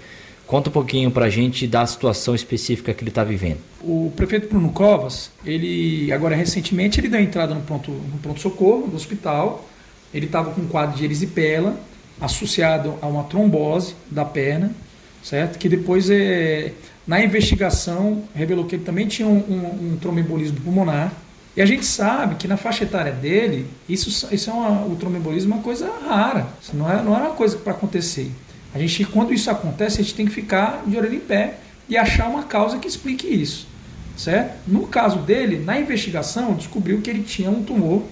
Conta 0.46 0.68
um 0.68 0.72
pouquinho 0.72 1.10
para 1.10 1.26
a 1.26 1.30
gente 1.30 1.66
da 1.66 1.86
situação 1.86 2.34
específica 2.34 2.92
que 2.92 3.02
ele 3.02 3.10
está 3.10 3.24
vivendo. 3.24 3.58
O 3.80 4.12
prefeito 4.14 4.48
Bruno 4.48 4.70
Covas, 4.70 5.30
ele 5.44 6.12
agora 6.12 6.36
recentemente 6.36 7.00
ele 7.00 7.08
deu 7.08 7.20
entrada 7.20 7.54
no 7.54 7.62
pronto, 7.62 7.90
no 7.90 8.18
pronto 8.18 8.40
socorro 8.40 8.86
do 8.86 8.96
hospital. 8.96 9.66
Ele 10.12 10.26
estava 10.26 10.50
com 10.50 10.60
um 10.60 10.68
quadro 10.68 10.96
de 10.96 11.04
erisipela 11.04 11.78
associado 12.20 12.94
a 13.00 13.06
uma 13.06 13.24
trombose 13.24 13.94
da 14.10 14.24
perna, 14.24 14.70
certo? 15.22 15.58
Que 15.58 15.68
depois 15.68 16.08
é, 16.10 16.72
na 17.06 17.22
investigação 17.22 18.22
revelou 18.34 18.64
que 18.66 18.76
ele 18.76 18.84
também 18.84 19.06
tinha 19.06 19.26
um, 19.26 19.38
um, 19.38 19.98
um 20.02 20.60
pulmonar. 20.62 21.12
E 21.56 21.62
a 21.62 21.66
gente 21.66 21.86
sabe 21.86 22.34
que 22.34 22.48
na 22.48 22.56
faixa 22.56 22.82
etária 22.82 23.12
dele, 23.12 23.66
isso, 23.88 24.28
isso 24.32 24.50
é 24.50 24.52
uma, 24.52 24.86
o 24.86 24.96
tromboembolismo 24.96 25.52
é 25.52 25.56
uma 25.56 25.62
coisa 25.62 25.90
rara. 26.06 26.48
Isso 26.60 26.76
não 26.76 26.90
é, 26.90 27.02
não 27.02 27.14
é 27.14 27.20
uma 27.20 27.30
coisa 27.30 27.56
para 27.56 27.72
acontecer. 27.72 28.30
A 28.74 28.78
gente, 28.78 29.04
quando 29.04 29.32
isso 29.32 29.48
acontece, 29.48 30.00
a 30.00 30.02
gente 30.02 30.16
tem 30.16 30.26
que 30.26 30.32
ficar 30.32 30.82
de 30.84 30.96
orelha 30.96 31.14
em 31.14 31.20
pé 31.20 31.58
e 31.88 31.96
achar 31.96 32.28
uma 32.28 32.42
causa 32.42 32.76
que 32.76 32.88
explique 32.88 33.24
isso, 33.28 33.68
certo? 34.16 34.56
No 34.66 34.88
caso 34.88 35.18
dele, 35.20 35.58
na 35.64 35.78
investigação, 35.78 36.54
descobriu 36.54 37.00
que 37.00 37.08
ele 37.08 37.22
tinha 37.22 37.48
um 37.48 37.62
tumor 37.62 38.02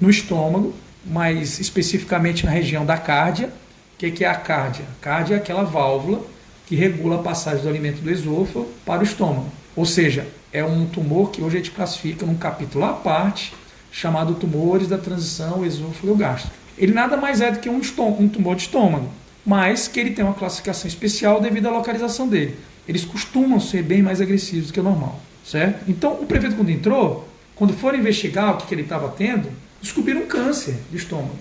no 0.00 0.08
estômago, 0.08 0.72
mais 1.04 1.58
especificamente 1.58 2.46
na 2.46 2.52
região 2.52 2.86
da 2.86 2.96
cárdia. 2.96 3.50
O 3.94 3.96
que 3.96 4.24
é 4.24 4.28
a 4.28 4.36
cárdia? 4.36 4.84
A 5.00 5.04
cárdia 5.04 5.34
é 5.34 5.38
aquela 5.38 5.64
válvula 5.64 6.22
que 6.66 6.76
regula 6.76 7.16
a 7.16 7.22
passagem 7.22 7.62
do 7.62 7.68
alimento 7.68 8.00
do 8.00 8.10
esôfago 8.10 8.68
para 8.86 9.00
o 9.00 9.04
estômago. 9.04 9.50
Ou 9.74 9.84
seja, 9.84 10.28
é 10.52 10.64
um 10.64 10.86
tumor 10.86 11.30
que 11.30 11.42
hoje 11.42 11.56
a 11.56 11.58
gente 11.58 11.72
classifica 11.72 12.24
num 12.24 12.36
capítulo 12.36 12.84
à 12.84 12.92
parte, 12.92 13.52
chamado 13.90 14.34
tumores 14.34 14.86
da 14.86 14.96
transição 14.96 15.66
esôfago-gástrico. 15.66 16.54
Ele 16.78 16.92
nada 16.92 17.16
mais 17.16 17.40
é 17.40 17.50
do 17.50 17.58
que 17.58 17.68
um, 17.68 17.80
um 18.20 18.28
tumor 18.28 18.54
de 18.54 18.62
estômago 18.62 19.10
mas 19.44 19.88
que 19.88 20.00
ele 20.00 20.10
tem 20.10 20.24
uma 20.24 20.34
classificação 20.34 20.88
especial 20.88 21.40
devido 21.40 21.66
à 21.66 21.70
localização 21.70 22.28
dele. 22.28 22.56
Eles 22.88 23.04
costumam 23.04 23.60
ser 23.60 23.82
bem 23.82 24.02
mais 24.02 24.20
agressivos 24.20 24.68
do 24.68 24.72
que 24.72 24.80
o 24.80 24.82
normal, 24.82 25.20
certo? 25.44 25.88
Então, 25.88 26.14
o 26.14 26.26
prefeito 26.26 26.56
quando 26.56 26.70
entrou, 26.70 27.28
quando 27.54 27.72
foram 27.72 27.98
investigar 27.98 28.54
o 28.54 28.56
que, 28.58 28.66
que 28.66 28.74
ele 28.74 28.82
estava 28.82 29.08
tendo, 29.08 29.48
descobriram 29.80 30.22
um 30.22 30.26
câncer 30.26 30.76
de 30.90 30.96
estômago. 30.96 31.36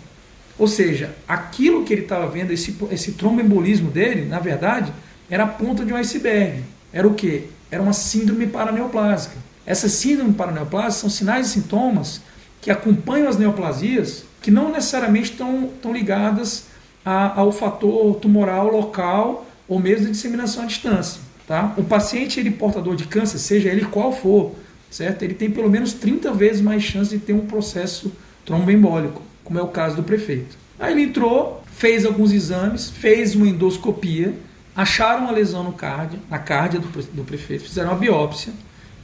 Ou 0.57 0.67
seja, 0.67 1.15
aquilo 1.27 1.83
que 1.83 1.93
ele 1.93 2.03
estava 2.03 2.27
vendo, 2.27 2.51
esse, 2.51 2.75
esse 2.91 3.13
tromboembolismo 3.13 3.89
dele, 3.89 4.25
na 4.25 4.39
verdade, 4.39 4.93
era 5.29 5.43
a 5.43 5.47
ponta 5.47 5.83
de 5.83 5.91
um 5.91 5.95
iceberg. 5.95 6.63
Era 6.91 7.07
o 7.07 7.13
quê? 7.15 7.45
Era 7.71 7.81
uma 7.81 7.93
síndrome 7.93 8.45
paraneoplásica. 8.45 9.35
Essas 9.65 9.93
síndromes 9.93 10.35
paraneoplásicas 10.35 10.95
são 10.95 11.09
sinais 11.09 11.47
e 11.47 11.49
sintomas 11.51 12.21
que 12.61 12.69
acompanham 12.69 13.27
as 13.27 13.37
neoplasias 13.37 14.25
que 14.41 14.51
não 14.51 14.71
necessariamente 14.71 15.31
estão, 15.31 15.71
estão 15.73 15.93
ligadas 15.93 16.65
a, 17.05 17.39
ao 17.39 17.51
fator 17.51 18.15
tumoral 18.15 18.71
local 18.71 19.45
ou 19.67 19.79
mesmo 19.79 20.05
de 20.05 20.11
disseminação 20.11 20.63
à 20.63 20.65
distância. 20.65 21.21
Tá? 21.47 21.73
O 21.77 21.83
paciente 21.83 22.39
ele 22.39 22.51
portador 22.51 22.95
de 22.95 23.05
câncer, 23.05 23.37
seja 23.37 23.69
ele 23.69 23.85
qual 23.85 24.13
for, 24.13 24.53
certo? 24.89 25.23
ele 25.23 25.33
tem 25.33 25.49
pelo 25.49 25.69
menos 25.69 25.93
30 25.93 26.31
vezes 26.33 26.61
mais 26.61 26.83
chance 26.83 27.09
de 27.09 27.19
ter 27.19 27.33
um 27.33 27.45
processo 27.45 28.11
tromboembólico, 28.45 29.21
como 29.43 29.59
é 29.59 29.61
o 29.61 29.67
caso 29.67 29.95
do 29.95 30.03
prefeito. 30.03 30.57
Aí 30.79 30.93
ele 30.93 31.03
entrou, 31.03 31.61
fez 31.65 32.05
alguns 32.05 32.31
exames, 32.31 32.89
fez 32.89 33.35
uma 33.35 33.47
endoscopia, 33.47 34.33
acharam 34.75 35.23
uma 35.23 35.31
lesão 35.31 35.63
no 35.63 35.73
cárdia, 35.73 36.19
na 36.29 36.39
cárdia 36.39 36.79
do, 36.79 36.87
do 36.87 37.23
prefeito, 37.23 37.63
fizeram 37.63 37.89
uma 37.89 37.99
biópsia, 37.99 38.53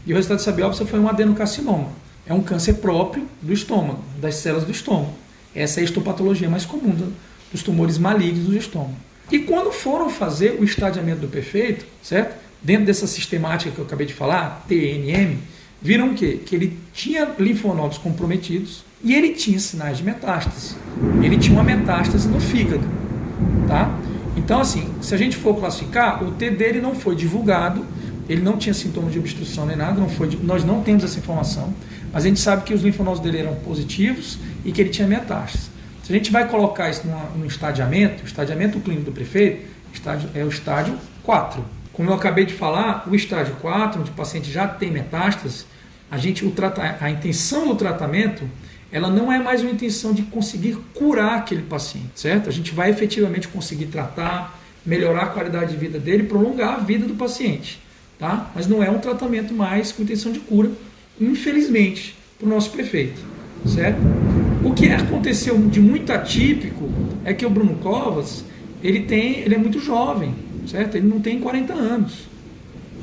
e 0.05 0.13
o 0.13 0.15
resultado 0.15 0.37
dessa 0.37 0.51
biópsia 0.51 0.85
foi 0.85 0.99
um 0.99 1.07
adenocarcinoma. 1.07 1.89
É 2.25 2.33
um 2.33 2.41
câncer 2.41 2.75
próprio 2.75 3.27
do 3.41 3.51
estômago, 3.51 4.03
das 4.19 4.35
células 4.35 4.65
do 4.65 4.71
estômago. 4.71 5.13
Essa 5.53 5.79
é 5.79 5.81
a 5.81 5.83
histopatologia 5.83 6.49
mais 6.49 6.65
comum 6.65 6.95
dos 7.51 7.63
tumores 7.63 7.97
malignos 7.97 8.45
do 8.45 8.57
estômago. 8.57 8.95
E 9.31 9.39
quando 9.39 9.71
foram 9.71 10.09
fazer 10.09 10.57
o 10.59 10.63
estadiamento 10.63 11.21
do 11.21 11.27
perfeito, 11.27 11.85
certo? 12.01 12.35
Dentro 12.61 12.85
dessa 12.85 13.07
sistemática 13.07 13.71
que 13.71 13.79
eu 13.79 13.85
acabei 13.85 14.07
de 14.07 14.13
falar, 14.13 14.65
TNM, 14.67 15.37
viram 15.81 16.13
que 16.13 16.37
que 16.37 16.55
ele 16.55 16.77
tinha 16.93 17.27
linfonodos 17.39 17.97
comprometidos 17.97 18.83
e 19.03 19.13
ele 19.13 19.29
tinha 19.29 19.59
sinais 19.59 19.99
de 19.99 20.03
metástase. 20.03 20.75
Ele 21.23 21.37
tinha 21.37 21.53
uma 21.53 21.63
metástase 21.63 22.27
no 22.27 22.39
fígado, 22.39 22.85
tá? 23.67 23.97
Então 24.35 24.59
assim, 24.59 24.89
se 25.01 25.13
a 25.13 25.17
gente 25.17 25.37
for 25.37 25.55
classificar, 25.55 26.23
o 26.23 26.31
T 26.31 26.49
dele 26.49 26.81
não 26.81 26.95
foi 26.95 27.15
divulgado, 27.15 27.85
ele 28.27 28.41
não 28.41 28.57
tinha 28.57 28.73
sintomas 28.73 29.13
de 29.13 29.19
obstrução 29.19 29.65
nem 29.65 29.75
nada, 29.75 29.99
não 29.99 30.09
foi, 30.09 30.29
nós 30.43 30.63
não 30.63 30.81
temos 30.81 31.03
essa 31.03 31.17
informação, 31.17 31.73
mas 32.11 32.23
a 32.25 32.27
gente 32.27 32.39
sabe 32.39 32.63
que 32.63 32.73
os 32.73 32.81
linfonodos 32.81 33.19
dele 33.19 33.39
eram 33.39 33.55
positivos 33.55 34.37
e 34.65 34.71
que 34.71 34.81
ele 34.81 34.89
tinha 34.89 35.07
metástase. 35.07 35.68
Se 36.09 36.13
a 36.13 36.17
gente 36.17 36.31
vai 36.31 36.47
colocar 36.47 36.89
isso 36.89 37.03
no 37.35 37.45
estadiamento, 37.45 38.23
o 38.23 38.25
estadiamento 38.25 38.79
clínico 38.79 39.05
do 39.05 39.11
prefeito 39.11 39.67
estádio, 39.93 40.27
é 40.33 40.43
o 40.43 40.47
estádio 40.47 40.97
4. 41.21 41.63
Como 41.93 42.09
eu 42.09 42.15
acabei 42.15 42.45
de 42.45 42.53
falar, 42.55 43.07
o 43.07 43.13
estágio 43.13 43.55
4, 43.57 44.01
onde 44.01 44.09
o 44.09 44.13
paciente 44.15 44.51
já 44.51 44.67
tem 44.67 44.89
metástase, 44.89 45.65
a, 46.09 46.17
gente, 46.17 46.43
o 46.43 46.49
trata, 46.49 46.97
a 46.99 47.11
intenção 47.11 47.67
do 47.67 47.75
tratamento 47.75 48.43
ela 48.91 49.07
não 49.07 49.31
é 49.31 49.37
mais 49.37 49.61
uma 49.61 49.69
intenção 49.69 50.11
de 50.11 50.23
conseguir 50.23 50.79
curar 50.95 51.37
aquele 51.37 51.61
paciente, 51.61 52.09
certo? 52.15 52.49
A 52.49 52.51
gente 52.51 52.73
vai 52.73 52.89
efetivamente 52.89 53.47
conseguir 53.47 53.85
tratar, 53.85 54.59
melhorar 54.83 55.25
a 55.25 55.27
qualidade 55.27 55.73
de 55.73 55.77
vida 55.77 55.99
dele, 55.99 56.23
prolongar 56.23 56.73
a 56.73 56.77
vida 56.79 57.05
do 57.05 57.13
paciente, 57.13 57.79
tá? 58.17 58.49
Mas 58.55 58.65
não 58.65 58.81
é 58.81 58.89
um 58.89 58.97
tratamento 58.97 59.53
mais 59.53 59.91
com 59.91 60.01
intenção 60.01 60.31
de 60.31 60.39
cura, 60.39 60.71
infelizmente, 61.21 62.17
para 62.39 62.47
o 62.47 62.49
nosso 62.49 62.71
prefeito, 62.71 63.21
certo? 63.67 64.38
O 64.63 64.73
que 64.73 64.89
aconteceu 64.89 65.57
de 65.69 65.79
muito 65.79 66.11
atípico 66.11 66.89
é 67.23 67.33
que 67.33 67.45
o 67.45 67.49
Bruno 67.49 67.75
Covas, 67.75 68.43
ele 68.83 69.03
tem, 69.03 69.39
ele 69.39 69.55
é 69.55 69.57
muito 69.57 69.79
jovem, 69.79 70.35
certo? 70.67 70.95
Ele 70.95 71.07
não 71.07 71.21
tem 71.21 71.39
40 71.39 71.73
anos, 71.73 72.27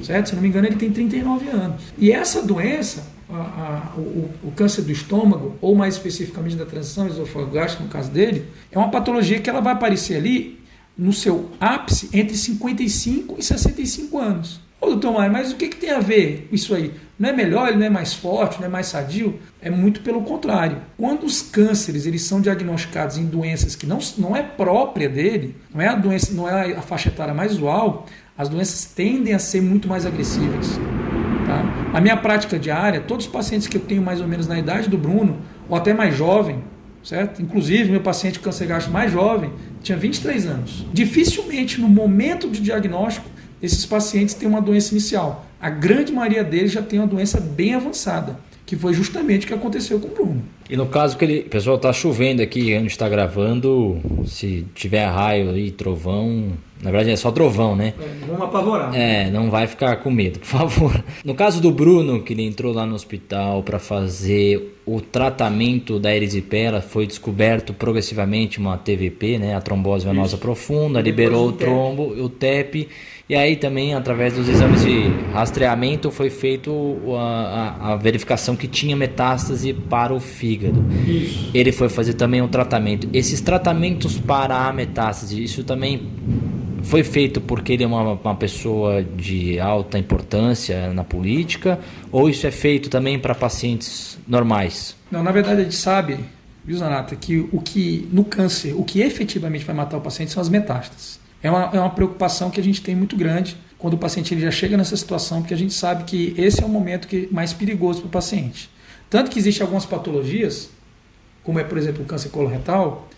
certo? 0.03 0.29
Se 0.29 0.35
não 0.35 0.43
me 0.43 0.49
engano, 0.49 0.67
ele 0.67 0.77
tem 0.77 0.91
39 0.91 1.49
anos. 1.49 1.83
E 1.97 2.13
essa 2.13 2.43
doença, 2.43 3.07
a, 3.31 3.35
a, 3.35 3.99
o, 3.99 4.31
o, 4.45 4.53
câncer 4.55 4.83
do 4.83 4.93
estômago, 4.93 5.57
ou 5.63 5.75
mais 5.75 5.95
especificamente 5.95 6.57
da 6.57 6.67
transição 6.67 7.07
esofagástica, 7.07 7.83
no 7.83 7.89
caso 7.89 8.11
dele, 8.11 8.45
é 8.71 8.79
uma 8.79 8.91
patologia 8.91 9.41
que 9.41 9.49
ela 9.49 9.61
vai 9.61 9.73
aparecer 9.73 10.17
ali 10.17 10.61
no 10.97 11.13
seu 11.13 11.51
ápice 11.59 12.11
entre 12.13 12.37
55 12.37 13.37
e 13.39 13.43
65 13.43 14.19
anos. 14.19 14.61
Ô, 14.79 14.89
doutor 14.89 15.15
Mário, 15.15 15.33
mas 15.33 15.53
o 15.53 15.57
que, 15.57 15.69
que 15.69 15.77
tem 15.77 15.91
a 15.91 16.01
ver 16.01 16.49
isso 16.53 16.75
aí? 16.75 16.93
Não 17.19 17.31
é 17.31 17.33
melhor, 17.33 17.69
ele 17.69 17.79
não 17.79 17.87
é 17.87 17.91
mais 17.91 18.13
forte, 18.13 18.59
não 18.59 18.67
é 18.67 18.71
mais 18.71 18.89
sadio? 18.89 19.39
É 19.61 19.71
muito 19.71 20.01
pelo 20.01 20.23
contrário. 20.23 20.83
Quando 20.99 21.25
os 21.25 21.41
cânceres 21.41 22.05
eles 22.05 22.23
são 22.23 22.43
diagnosticados 22.43 23.17
em 23.17 23.25
doenças 23.25 23.75
que 23.75 23.87
não, 23.87 23.99
não 24.19 24.37
é 24.37 24.43
própria 24.43 25.09
dele, 25.09 25.57
não 25.75 25.81
é 25.81 25.89
a 25.89 25.95
doença, 25.95 26.35
não 26.35 26.47
é 26.47 26.75
a 26.75 26.83
faixa 26.83 27.09
etária 27.09 27.33
mais 27.33 27.53
usual, 27.53 28.07
as 28.37 28.51
doenças 28.51 28.85
tendem 28.85 29.33
a 29.33 29.39
ser 29.39 29.63
muito 29.63 29.89
mais 29.89 30.05
agressivas. 30.05 30.79
Tá? 31.47 31.65
A 31.95 32.01
minha 32.03 32.19
prática 32.19 32.59
diária, 32.59 33.01
todos 33.01 33.25
os 33.25 33.33
pacientes 33.33 33.67
que 33.67 33.79
eu 33.79 33.81
tenho 33.81 34.03
mais 34.03 34.21
ou 34.21 34.29
menos 34.29 34.47
na 34.47 34.59
idade 34.59 34.91
do 34.91 34.99
Bruno, 34.99 35.39
ou 35.71 35.77
até 35.77 35.95
mais 35.95 36.15
jovem, 36.15 36.63
certo? 37.03 37.41
Inclusive, 37.41 37.91
meu 37.91 38.03
paciente 38.03 38.41
câncer 38.41 38.67
gástrico 38.67 38.93
mais 38.93 39.11
jovem 39.11 39.53
tinha 39.83 39.97
23 39.97 40.47
anos. 40.47 40.87
Dificilmente, 40.93 41.81
no 41.81 41.89
momento 41.89 42.51
de 42.51 42.61
diagnóstico, 42.61 43.27
esses 43.63 43.87
pacientes 43.87 44.35
têm 44.35 44.47
uma 44.47 44.61
doença 44.61 44.93
inicial. 44.93 45.46
A 45.61 45.71
grande 45.71 46.13
maioria 46.13 46.45
deles 46.45 46.73
já 46.73 46.83
tem 46.83 46.99
uma 46.99 47.07
doença 47.07 47.41
bem 47.41 47.75
avançada, 47.75 48.39
que 48.65 48.77
foi 48.77 48.93
justamente 48.93 49.45
o 49.45 49.49
que 49.49 49.55
aconteceu 49.55 49.99
com 49.99 50.09
o 50.09 50.11
Bruno. 50.11 50.56
E 50.69 50.77
no 50.77 50.87
caso 50.87 51.17
que 51.17 51.25
ele, 51.25 51.43
pessoal, 51.43 51.79
tá 51.79 51.93
chovendo 51.93 52.43
aqui, 52.43 52.75
a 52.75 52.81
gente 52.81 52.91
está 52.91 53.09
gravando, 53.09 53.99
se 54.25 54.67
tiver 54.75 55.05
raio 55.07 55.57
e 55.57 55.71
trovão, 55.71 56.53
na 56.83 56.91
verdade 56.91 57.13
é 57.13 57.17
só 57.17 57.31
trovão, 57.31 57.77
né? 57.77 57.95
É, 58.01 58.27
vamos 58.27 58.43
apavorar. 58.43 58.95
É, 58.95 59.31
não 59.31 59.49
vai 59.49 59.67
ficar 59.67 59.97
com 59.97 60.11
medo, 60.11 60.41
por 60.41 60.47
favor. 60.47 61.05
No 61.25 61.35
caso 61.35 61.61
do 61.61 61.71
Bruno, 61.71 62.23
que 62.23 62.33
ele 62.33 62.43
entrou 62.43 62.73
lá 62.73 62.85
no 62.85 62.95
hospital 62.95 63.63
para 63.63 63.79
fazer 63.79 64.77
o 64.85 65.01
tratamento 65.01 66.01
da 66.01 66.15
erisipela, 66.15 66.81
foi 66.81 67.07
descoberto 67.07 67.73
progressivamente 67.73 68.59
uma 68.59 68.77
TVP, 68.77 69.39
né, 69.39 69.55
a 69.55 69.61
trombose 69.61 70.05
venosa 70.05 70.35
Isso. 70.35 70.39
profunda, 70.39 71.01
liberou 71.01 71.49
o 71.49 71.53
trombo, 71.53 72.03
o 72.03 72.29
TEP 72.29 72.89
e 73.29 73.35
aí 73.35 73.57
também, 73.57 73.93
através 73.93 74.35
dos 74.35 74.49
exames 74.49 74.85
de 74.85 75.09
rastreamento, 75.33 76.13
foi 76.13 76.31
feito 76.31 76.97
a, 77.17 77.81
a, 77.81 77.93
a 77.93 77.97
verificação 77.97 78.55
que 78.55 78.69
tinha 78.69 78.95
metástase 78.95 79.73
para 79.73 80.15
o 80.15 80.21
fígado. 80.21 80.56
Isso. 81.07 81.51
Ele 81.55 81.73
foi 81.73 81.89
fazer 81.89 82.15
também 82.15 82.43
um 82.43 82.49
tratamento. 82.49 83.09
Esses 83.13 83.41
tratamentos 83.41 84.19
para 84.19 84.69
a 84.69 84.73
metástase, 84.73 85.43
isso 85.43 85.65
também 85.65 86.09
foi 86.83 87.03
feito 87.03 87.41
porque 87.41 87.73
ele 87.73 87.85
é 87.85 87.87
uma, 87.87 88.13
uma 88.13 88.35
pessoa 88.35 89.03
de 89.03 89.59
alta 89.59 89.99
importância 89.99 90.93
na 90.93 91.05
política? 91.05 91.79
Ou 92.13 92.31
isso 92.31 92.47
é 92.47 92.51
feito 92.51 92.89
também 92.89 93.19
para 93.19 93.35
pacientes 93.35 94.19
normais? 94.27 94.97
Não, 95.11 95.23
na 95.23 95.33
verdade 95.33 95.61
a 95.61 95.65
gente 95.65 95.77
sabe, 95.77 96.19
viu, 96.65 96.77
Zanata, 96.77 97.17
que 97.17 97.39
o 97.53 97.61
que 97.61 98.09
no 98.13 98.25
câncer, 98.25 98.75
o 98.77 98.85
que 98.85 99.01
efetivamente 99.01 99.65
vai 99.65 99.75
matar 99.75 99.97
o 99.97 100.01
paciente 100.01 100.31
são 100.31 100.41
as 100.41 100.49
metástases 100.49 101.27
é 101.43 101.51
uma, 101.51 101.71
é 101.73 101.79
uma 101.79 101.91
preocupação 101.91 102.51
que 102.51 102.61
a 102.61 102.65
gente 102.65 102.83
tem 102.83 102.95
muito 102.95 103.17
grande 103.17 103.57
quando 103.79 103.95
o 103.95 103.99
paciente 103.99 104.35
ele 104.35 104.41
já 104.41 104.51
chega 104.51 104.77
nessa 104.77 104.97
situação, 104.97 105.41
porque 105.41 105.55
a 105.55 105.57
gente 105.57 105.75
sabe 105.75 106.05
que 106.05 106.35
esse 106.37 106.63
é 106.63 106.67
o 106.67 106.69
momento 106.69 107.07
que 107.07 107.29
mais 107.31 107.53
perigoso 107.53 108.01
para 108.01 108.09
o 108.09 108.11
paciente. 108.11 108.71
Tanto 109.09 109.31
que 109.31 109.39
existem 109.39 109.63
algumas 109.63 109.87
patologias, 109.87 110.71
como 111.43 111.59
é, 111.59 111.65
por 111.65 111.79
exemplo, 111.79 112.03
o 112.03 112.07
câncer 112.07 112.29
coloretal, 112.31 113.09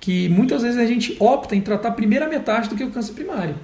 que 0.00 0.28
muitas 0.28 0.62
vezes 0.62 0.78
a 0.78 0.86
gente 0.86 1.16
opta 1.18 1.54
em 1.54 1.60
tratar 1.60 1.88
a 1.88 1.92
primeira 1.92 2.28
metade 2.28 2.68
do 2.68 2.76
que 2.76 2.84
o 2.84 2.90
câncer 2.90 3.12
primário. 3.12 3.56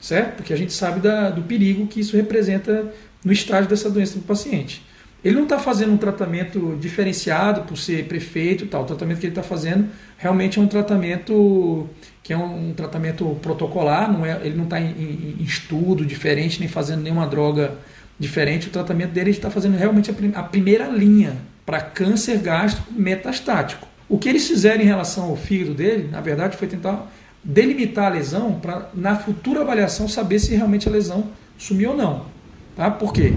Certo? 0.00 0.36
Porque 0.36 0.52
a 0.52 0.56
gente 0.56 0.72
sabe 0.72 1.00
da, 1.00 1.30
do 1.30 1.42
perigo 1.42 1.86
que 1.86 2.00
isso 2.00 2.16
representa 2.16 2.92
no 3.24 3.32
estágio 3.32 3.68
dessa 3.68 3.90
doença 3.90 4.18
do 4.18 4.24
paciente. 4.24 4.82
Ele 5.24 5.34
não 5.34 5.42
está 5.42 5.58
fazendo 5.58 5.92
um 5.92 5.96
tratamento 5.96 6.78
diferenciado 6.80 7.62
por 7.62 7.76
ser 7.76 8.04
prefeito 8.04 8.64
e 8.64 8.66
tal. 8.68 8.82
O 8.82 8.86
tratamento 8.86 9.18
que 9.18 9.26
ele 9.26 9.32
está 9.32 9.42
fazendo 9.42 9.88
realmente 10.16 10.58
é 10.58 10.62
um 10.62 10.68
tratamento 10.68 11.88
que 12.22 12.32
é 12.32 12.36
um, 12.36 12.72
tratamento 12.74 13.36
protocolar, 13.40 14.12
não 14.12 14.26
é, 14.26 14.40
ele 14.44 14.56
não 14.56 14.64
está 14.64 14.80
em, 14.80 14.90
em, 14.90 15.36
em, 15.40 15.44
estudo 15.44 16.04
diferente, 16.04 16.58
nem 16.58 16.68
fazendo 16.68 17.02
nenhuma 17.02 17.26
droga 17.26 17.74
diferente. 18.18 18.68
O 18.68 18.70
tratamento 18.70 19.12
dele 19.12 19.30
está 19.30 19.50
fazendo 19.50 19.76
realmente 19.76 20.10
a, 20.10 20.14
prim, 20.14 20.32
a 20.34 20.42
primeira 20.42 20.88
linha 20.88 21.36
para 21.64 21.80
câncer 21.80 22.38
gástrico 22.38 22.92
metastático. 22.92 23.86
O 24.08 24.18
que 24.18 24.28
eles 24.28 24.46
fizeram 24.46 24.82
em 24.82 24.86
relação 24.86 25.24
ao 25.24 25.36
fígado 25.36 25.74
dele, 25.74 26.08
na 26.10 26.20
verdade, 26.20 26.56
foi 26.56 26.68
tentar 26.68 27.10
delimitar 27.42 28.06
a 28.06 28.14
lesão 28.14 28.54
para, 28.60 28.90
na 28.94 29.16
futura 29.16 29.60
avaliação, 29.60 30.08
saber 30.08 30.38
se 30.38 30.54
realmente 30.54 30.88
a 30.88 30.92
lesão 30.92 31.28
sumiu 31.58 31.90
ou 31.90 31.96
não. 31.96 32.26
Tá? 32.76 32.90
Por 32.90 33.12
quê? 33.12 33.32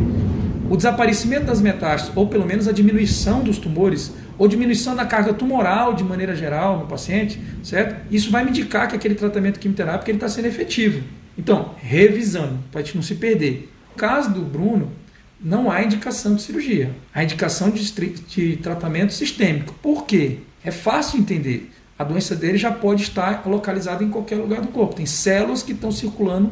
O 0.69 0.75
desaparecimento 0.75 1.45
das 1.45 1.62
metástases, 1.62 2.15
ou 2.15 2.27
pelo 2.27 2.45
menos 2.45 2.67
a 2.67 2.71
diminuição 2.71 3.41
dos 3.43 3.57
tumores, 3.57 4.13
ou 4.38 4.48
diminuição 4.48 4.95
da 4.95 5.05
carga 5.05 5.33
tumoral 5.33 5.93
de 5.93 6.03
maneira 6.03 6.36
geral 6.36 6.79
no 6.79 6.86
paciente, 6.86 7.41
certo? 7.63 8.05
Isso 8.12 8.29
vai 8.29 8.43
me 8.43 8.51
indicar 8.51 8.88
que 8.88 8.95
aquele 8.95 9.15
tratamento 9.15 9.59
quimioterápico 9.59 10.12
está 10.12 10.29
sendo 10.29 10.45
efetivo. 10.45 11.03
Então, 11.38 11.74
revisando, 11.77 12.59
para 12.71 12.81
a 12.81 12.83
gente 12.83 12.95
não 12.95 13.01
se 13.01 13.15
perder. 13.15 13.71
Caso 14.00 14.34
do 14.34 14.39
Bruno, 14.41 14.94
não 15.41 15.70
há 15.70 15.84
indicação 15.84 16.36
de 16.36 16.41
cirurgia. 16.41 16.96
Há 17.13 17.22
indicação 17.22 17.70
de, 17.70 17.84
de 17.91 18.56
tratamento 18.56 19.12
sistêmico. 19.13 19.74
Por 19.82 20.06
quê? 20.06 20.38
É 20.63 20.72
fácil 20.72 21.20
entender. 21.20 21.70
A 21.98 22.06
doença 22.06 22.34
dele 22.34 22.58
já 22.58 22.72
pode 22.72 23.03
estar 23.03 23.46
localizada 23.46 24.01
em 24.01 24.10
qualquer 24.10 24.38
lugar 24.38 24.62
do 24.62 24.70
corpo. 24.70 24.96
Tem 24.96 25.06
células 25.06 25.62
que 25.62 25.74
estão 25.74 25.91
circulando 25.91 26.50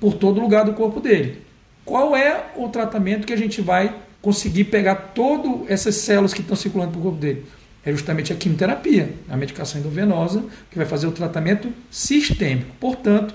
por 0.00 0.14
todo 0.14 0.40
lugar 0.40 0.64
do 0.64 0.72
corpo 0.72 0.98
dele. 0.98 1.42
Qual 1.84 2.16
é 2.16 2.50
o 2.56 2.68
tratamento 2.68 3.28
que 3.28 3.32
a 3.32 3.38
gente 3.38 3.60
vai 3.62 3.94
conseguir 4.20 4.64
pegar 4.64 4.94
todas 5.14 5.70
essas 5.70 5.94
células 5.96 6.34
que 6.34 6.40
estão 6.40 6.56
circulando 6.56 6.92
pelo 6.92 7.02
corpo 7.02 7.18
dele. 7.18 7.44
É 7.84 7.90
justamente 7.90 8.32
a 8.32 8.36
quimioterapia, 8.36 9.12
a 9.28 9.36
medicação 9.36 9.80
endovenosa, 9.80 10.44
que 10.70 10.78
vai 10.78 10.86
fazer 10.86 11.08
o 11.08 11.12
tratamento 11.12 11.72
sistêmico. 11.90 12.70
Portanto, 12.78 13.34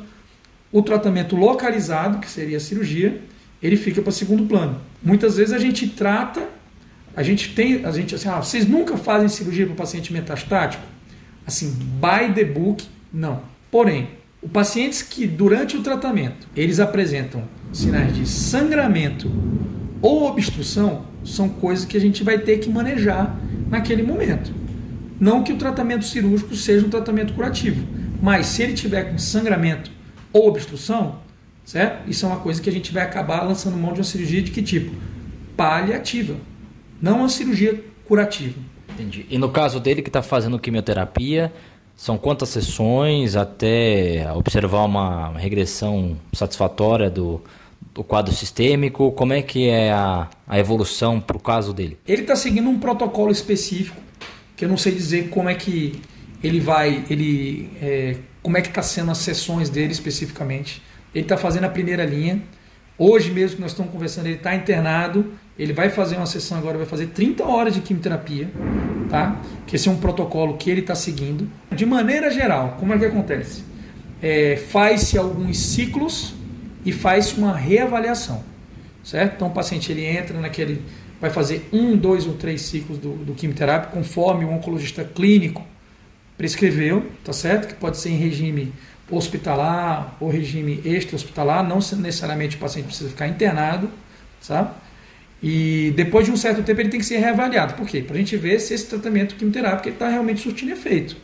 o 0.72 0.82
tratamento 0.82 1.36
localizado, 1.36 2.20
que 2.20 2.30
seria 2.30 2.58
a 2.58 2.62
cirurgia, 2.62 3.22
ele 3.62 3.78
fica 3.78 4.02
para 4.02 4.12
segundo 4.12 4.46
plano. 4.46 4.80
Muitas 5.02 5.38
vezes 5.38 5.54
a 5.54 5.60
gente 5.60 5.88
trata, 5.88 6.48
a 7.16 7.24
gente 7.24 7.54
tem, 7.54 7.86
a 7.86 7.92
gente 7.92 8.14
assim, 8.16 8.30
ah, 8.30 8.42
vocês 8.42 8.68
nunca 8.68 8.98
fazem 8.98 9.28
cirurgia 9.28 9.66
para 9.66 9.76
paciente 9.76 10.14
metastático? 10.14 10.84
Assim, 11.46 11.72
by 11.72 12.34
the 12.34 12.44
book, 12.44 12.86
não. 13.12 13.42
Porém, 13.72 14.10
os 14.42 14.52
pacientes 14.52 15.02
que 15.02 15.26
durante 15.26 15.76
o 15.76 15.82
tratamento 15.82 16.48
eles 16.56 16.80
apresentam 16.80 17.44
sinais 17.74 18.16
de 18.16 18.28
sangramento 18.28 19.32
ou 20.02 20.28
obstrução 20.28 21.06
são 21.24 21.50
coisas 21.50 21.86
que 21.86 21.98
a 21.98 22.00
gente 22.00 22.24
vai 22.24 22.38
ter 22.38 22.58
que 22.60 22.70
manejar 22.70 23.38
naquele 23.70 24.04
momento. 24.04 24.52
Não 25.20 25.44
que 25.44 25.52
o 25.52 25.58
tratamento 25.58 26.06
cirúrgico 26.06 26.56
seja 26.56 26.86
um 26.86 26.90
tratamento 26.90 27.34
curativo, 27.34 27.84
mas 28.22 28.46
se 28.46 28.62
ele 28.62 28.74
tiver 28.74 29.12
com 29.12 29.18
sangramento 29.18 29.92
ou 30.32 30.48
obstrução, 30.48 31.20
certo? 31.68 32.10
Isso 32.10 32.26
é 32.26 32.30
uma 32.30 32.40
coisa 32.40 32.62
que 32.62 32.70
a 32.70 32.72
gente 32.72 32.94
vai 32.94 33.04
acabar 33.04 33.44
lançando 33.44 33.76
mão 33.76 33.92
de 33.92 34.00
uma 34.00 34.06
cirurgia 34.06 34.42
de 34.42 34.52
que 34.52 34.64
tipo? 34.64 34.96
Paliativa, 35.58 36.38
não 37.02 37.20
uma 37.20 37.30
cirurgia 37.30 37.84
curativa. 38.06 38.58
Entendi. 38.90 39.26
E 39.30 39.38
no 39.38 39.50
caso 39.50 39.80
dele 39.80 40.02
que 40.02 40.08
está 40.10 40.22
fazendo 40.22 40.58
quimioterapia, 40.58 41.52
são 41.94 42.18
quantas 42.18 42.50
sessões 42.50 43.36
até 43.36 44.26
observar 44.34 44.86
uma 44.86 45.38
regressão 45.38 46.18
satisfatória 46.32 47.10
do, 47.10 47.44
o 47.98 48.04
quadro 48.04 48.34
sistêmico? 48.34 49.12
Como 49.12 49.34
é 49.34 49.42
que 49.42 49.68
é 49.68 49.92
a, 49.92 50.30
a 50.48 50.58
evolução 50.58 51.20
para 51.20 51.36
o 51.36 51.40
caso 51.40 51.74
dele? 51.74 51.98
Ele 52.08 52.22
está 52.22 52.36
seguindo 52.38 52.70
um 52.70 52.80
protocolo 52.80 53.30
específico, 53.30 53.98
que 54.56 54.64
eu 54.64 54.70
não 54.70 54.78
sei 54.78 54.94
dizer 54.94 55.30
como 55.30 55.50
é 55.50 55.56
que 55.56 56.00
ele 56.42 56.62
vai, 56.62 57.04
ele, 57.10 57.70
é, 57.82 58.16
como 58.42 58.56
é 58.56 58.62
que 58.62 58.70
está 58.70 58.82
sendo 58.82 59.12
as 59.12 59.18
sessões 59.18 59.70
dele 59.70 59.92
especificamente. 59.92 60.82
Ele 61.14 61.24
está 61.24 61.38
fazendo 61.38 61.66
a 61.66 61.70
primeira 61.70 62.06
linha. 62.06 62.42
Hoje 62.98 63.32
mesmo 63.32 63.58
que 63.58 63.62
nós 63.62 63.72
estamos 63.72 63.92
conversando, 63.92 64.28
ele 64.28 64.36
está 64.36 64.56
internado. 64.56 65.34
Ele 65.58 65.74
vai 65.74 65.90
fazer 65.90 66.18
uma 66.18 66.26
sessão 66.26 66.58
agora, 66.58 66.78
vai 66.78 66.86
fazer 66.86 67.08
30 67.08 67.44
horas 67.44 67.74
de 67.74 67.82
quimioterapia, 67.82 68.50
tá? 69.10 69.42
Que 69.66 69.76
esse 69.76 69.88
é 69.90 69.92
um 69.92 69.98
protocolo 69.98 70.56
que 70.56 70.70
ele 70.70 70.82
está 70.82 70.94
seguindo. 70.94 71.50
De 71.72 71.86
maneira 71.86 72.30
geral, 72.30 72.78
como 72.80 72.94
é 72.94 72.98
que 73.00 73.06
acontece? 73.06 73.64
É, 74.22 74.56
Faz-se 74.56 75.18
alguns 75.18 75.58
ciclos 75.58 76.36
e 76.86 76.92
faz 76.92 77.36
uma 77.36 77.56
reavaliação, 77.56 78.44
certo? 79.04 79.36
Então 79.36 79.48
o 79.48 79.52
paciente 79.52 79.92
ele 79.92 80.06
entra 80.06 80.40
naquele, 80.40 80.84
vai 81.20 81.32
fazer 81.32 81.68
um, 81.74 81.98
dois 81.98 82.28
ou 82.28 82.34
três 82.34 82.62
ciclos 82.62 83.00
do, 83.00 83.14
do 83.14 83.36
conforme 83.92 84.46
o 84.46 84.52
oncologista 84.52 85.04
clínico 85.04 85.66
prescreveu, 86.38 87.06
tá 87.24 87.34
certo? 87.34 87.68
Que 87.68 87.74
pode 87.74 87.98
ser 87.98 88.10
em 88.10 88.18
regime 88.18 88.74
hospitalar 89.10 90.16
ou 90.20 90.30
regime 90.30 90.82
extra-hospitalar, 90.86 91.68
não 91.68 91.78
necessariamente 91.78 92.58
o 92.58 92.60
paciente 92.60 92.86
precisa 92.86 93.10
ficar 93.10 93.28
internado, 93.28 93.90
sabe? 94.42 94.72
E 95.42 95.94
depois 95.96 96.26
de 96.26 96.32
um 96.32 96.38
certo 96.38 96.64
tempo 96.64 96.82
ele 96.82 96.90
tem 96.90 97.00
que 97.00 97.06
ser 97.06 97.18
reavaliado. 97.18 97.76
Por 97.76 97.88
quê? 97.88 98.02
Para 98.02 98.16
a 98.16 98.20
gente 98.20 98.36
ver 98.38 98.60
se 98.60 98.74
esse 98.74 98.86
tratamento 98.88 99.36
quimioterápico 99.36 99.90
está 99.90 100.10
realmente 100.10 100.42
surtindo 100.42 100.72
efeito. 100.72 101.16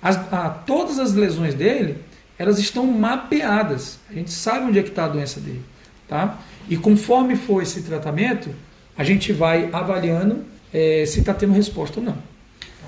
As, 0.00 0.16
a, 0.32 0.50
todas 0.50 0.98
as 0.98 1.14
lesões 1.14 1.54
dele, 1.54 1.96
elas 2.38 2.58
estão 2.58 2.86
mapeadas. 2.86 3.98
A 4.10 4.12
gente 4.12 4.30
sabe 4.30 4.66
onde 4.66 4.78
é 4.78 4.82
que 4.82 4.90
está 4.90 5.06
a 5.06 5.08
doença 5.08 5.40
dele. 5.40 5.62
Tá? 6.06 6.38
E 6.68 6.76
conforme 6.76 7.34
for 7.34 7.62
esse 7.62 7.82
tratamento, 7.82 8.50
a 8.96 9.02
gente 9.02 9.32
vai 9.32 9.68
avaliando 9.72 10.44
é, 10.72 11.04
se 11.06 11.20
está 11.20 11.32
tendo 11.32 11.52
resposta 11.52 11.98
ou 11.98 12.06
não. 12.06 12.35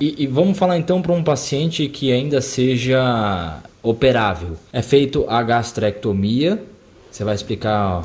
E, 0.01 0.23
e 0.25 0.27
vamos 0.27 0.57
falar 0.57 0.79
então 0.79 1.03
para 1.03 1.13
um 1.13 1.23
paciente 1.23 1.89
que 1.89 2.13
ainda 2.13 2.41
seja 2.41 3.59
operável. 3.83 4.57
É 4.73 4.83
feito 4.83 5.25
a 5.29 5.43
gastrectomia. 5.43 6.63
Você 7.11 7.25
vai 7.25 7.35
explicar 7.35 8.05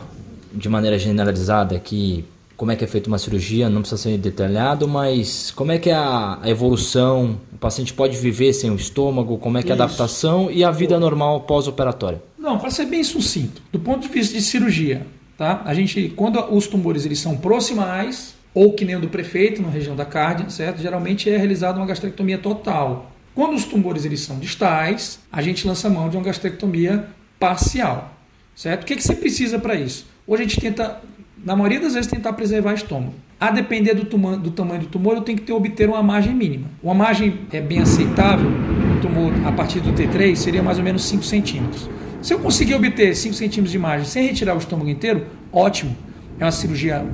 de 0.54 0.70
maneira 0.70 0.98
generalizada 0.98 1.76
aqui 1.76 2.26
como 2.56 2.72
é 2.72 2.76
que 2.76 2.84
é 2.84 2.88
feita 2.88 3.08
uma 3.08 3.18
cirurgia, 3.18 3.70
não 3.70 3.82
precisa 3.82 4.02
ser 4.02 4.18
detalhado, 4.18 4.88
mas 4.88 5.52
como 5.52 5.72
é 5.72 5.78
que 5.80 5.90
é 5.90 5.96
a 5.96 6.40
evolução? 6.46 7.38
O 7.52 7.58
paciente 7.58 7.94
pode 7.94 8.16
viver 8.18 8.54
sem 8.54 8.70
o 8.70 8.76
estômago? 8.76 9.38
Como 9.38 9.58
é 9.58 9.64
que 9.64 9.70
é 9.70 9.72
a 9.72 9.76
adaptação 9.76 10.50
e 10.52 10.64
a 10.64 10.72
vida 10.72 11.00
normal 11.00 11.42
pós-operatória? 11.42 12.22
Não, 12.38 12.60
para 12.60 12.70
ser 12.70 12.86
bem 12.86 13.04
sucinto, 13.04 13.62
do 13.72 13.80
ponto 13.80 14.08
de 14.08 14.08
vista 14.08 14.36
de 14.36 14.42
cirurgia, 14.42 15.06
tá? 15.38 15.62
A 15.66 15.74
gente, 15.74 16.10
quando 16.16 16.40
os 16.56 16.68
tumores 16.68 17.06
eles 17.06 17.20
são 17.20 17.36
proximais 17.36 18.36
ou 18.54 18.74
que 18.74 18.86
nem 18.86 18.96
o 18.96 19.02
do 19.02 19.10
prefeito 19.10 19.62
na 19.62 19.70
região 19.70 19.96
da 19.96 20.06
cárdia, 20.06 20.50
certo? 20.50 20.82
Geralmente 20.82 21.30
é 21.30 21.38
realizada 21.38 21.80
uma 21.80 21.86
gastrectomia 21.86 22.38
total. 22.38 23.12
Quando 23.34 23.56
os 23.56 23.66
tumores 23.66 24.06
eles 24.06 24.22
são 24.22 24.38
distais, 24.38 25.20
a 25.32 25.42
gente 25.42 25.66
lança 25.66 25.90
mão 25.90 26.10
de 26.10 26.18
uma 26.18 26.24
gastrectomia 26.24 27.08
parcial, 27.40 28.16
certo? 28.56 28.84
O 28.84 28.86
que, 28.86 28.96
que 28.96 29.04
você 29.04 29.16
precisa 29.16 29.58
para 29.58 29.76
isso? 29.76 30.06
Hoje 30.28 30.44
a 30.44 30.46
gente 30.46 30.62
tenta 30.62 31.02
na 31.44 31.56
maioria 31.56 31.80
das 31.80 31.94
vezes, 31.94 32.10
tentar 32.10 32.34
preservar 32.34 32.72
o 32.72 32.76
estômago. 32.76 33.14
A 33.40 33.52
depender 33.52 33.94
do, 33.94 34.06
do 34.38 34.52
tamanho 34.52 34.82
do 34.82 34.88
tumor, 34.88 35.16
eu 35.16 35.22
tenho 35.22 35.38
que 35.38 35.44
ter, 35.44 35.52
obter 35.52 35.90
uma 35.90 36.02
margem 36.02 36.34
mínima. 36.34 36.68
Uma 36.82 36.94
margem 36.94 37.42
é 37.52 37.60
bem 37.60 37.80
aceitável, 37.80 38.50
um 38.50 39.02
tumor 39.02 39.34
a 39.46 39.52
partir 39.52 39.82
do 39.82 39.92
T3 39.92 40.36
seria 40.36 40.64
mais 40.64 40.78
ou 40.78 40.84
menos 40.84 41.04
5 41.04 41.24
centímetros. 41.24 41.90
Se 42.22 42.34
eu 42.34 42.40
conseguir 42.40 42.76
obter 42.76 43.14
5 43.14 43.36
centímetros 43.36 43.72
de 43.72 43.78
margem 43.78 44.08
sem 44.08 44.26
retirar 44.28 44.56
o 44.56 44.58
estômago 44.58 44.90
inteiro, 44.90 45.28
ótimo. 45.52 45.96
É 46.40 46.46
uma 46.46 46.52
cirurgia 46.52 47.06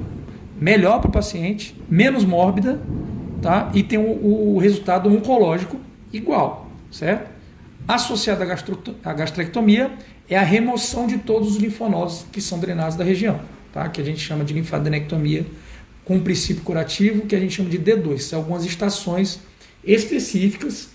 melhor 0.60 1.00
para 1.00 1.10
o 1.10 1.12
paciente, 1.12 1.76
menos 1.90 2.26
mórbida, 2.26 2.80
tá? 3.42 3.72
e 3.74 3.84
tem 3.84 3.98
o, 3.98 4.56
o 4.56 4.58
resultado 4.58 5.10
oncológico 5.10 5.80
igual, 6.12 6.70
certo? 6.92 7.30
Associada 7.88 8.46
à 9.04 9.14
gastrectomia 9.14 9.92
é 10.30 10.38
a 10.38 10.44
remoção 10.44 11.08
de 11.08 11.18
todos 11.18 11.52
os 11.52 11.58
linfonodos 11.58 12.26
que 12.32 12.40
são 12.40 12.60
drenados 12.60 12.96
da 12.96 13.04
região 13.04 13.40
tá? 13.72 13.88
que 13.90 14.02
a 14.02 14.04
gente 14.04 14.20
chama 14.20 14.44
de 14.44 14.54
linfadenectomia, 14.54 15.46
com 16.04 16.16
um 16.16 16.20
princípio 16.20 16.64
curativo 16.64 17.26
que 17.26 17.36
a 17.36 17.40
gente 17.40 17.56
chama 17.56 17.70
de 17.70 17.78
D2. 17.78 18.20
São 18.20 18.40
algumas 18.40 18.66
estações 18.66 19.40
específicas, 19.84 20.90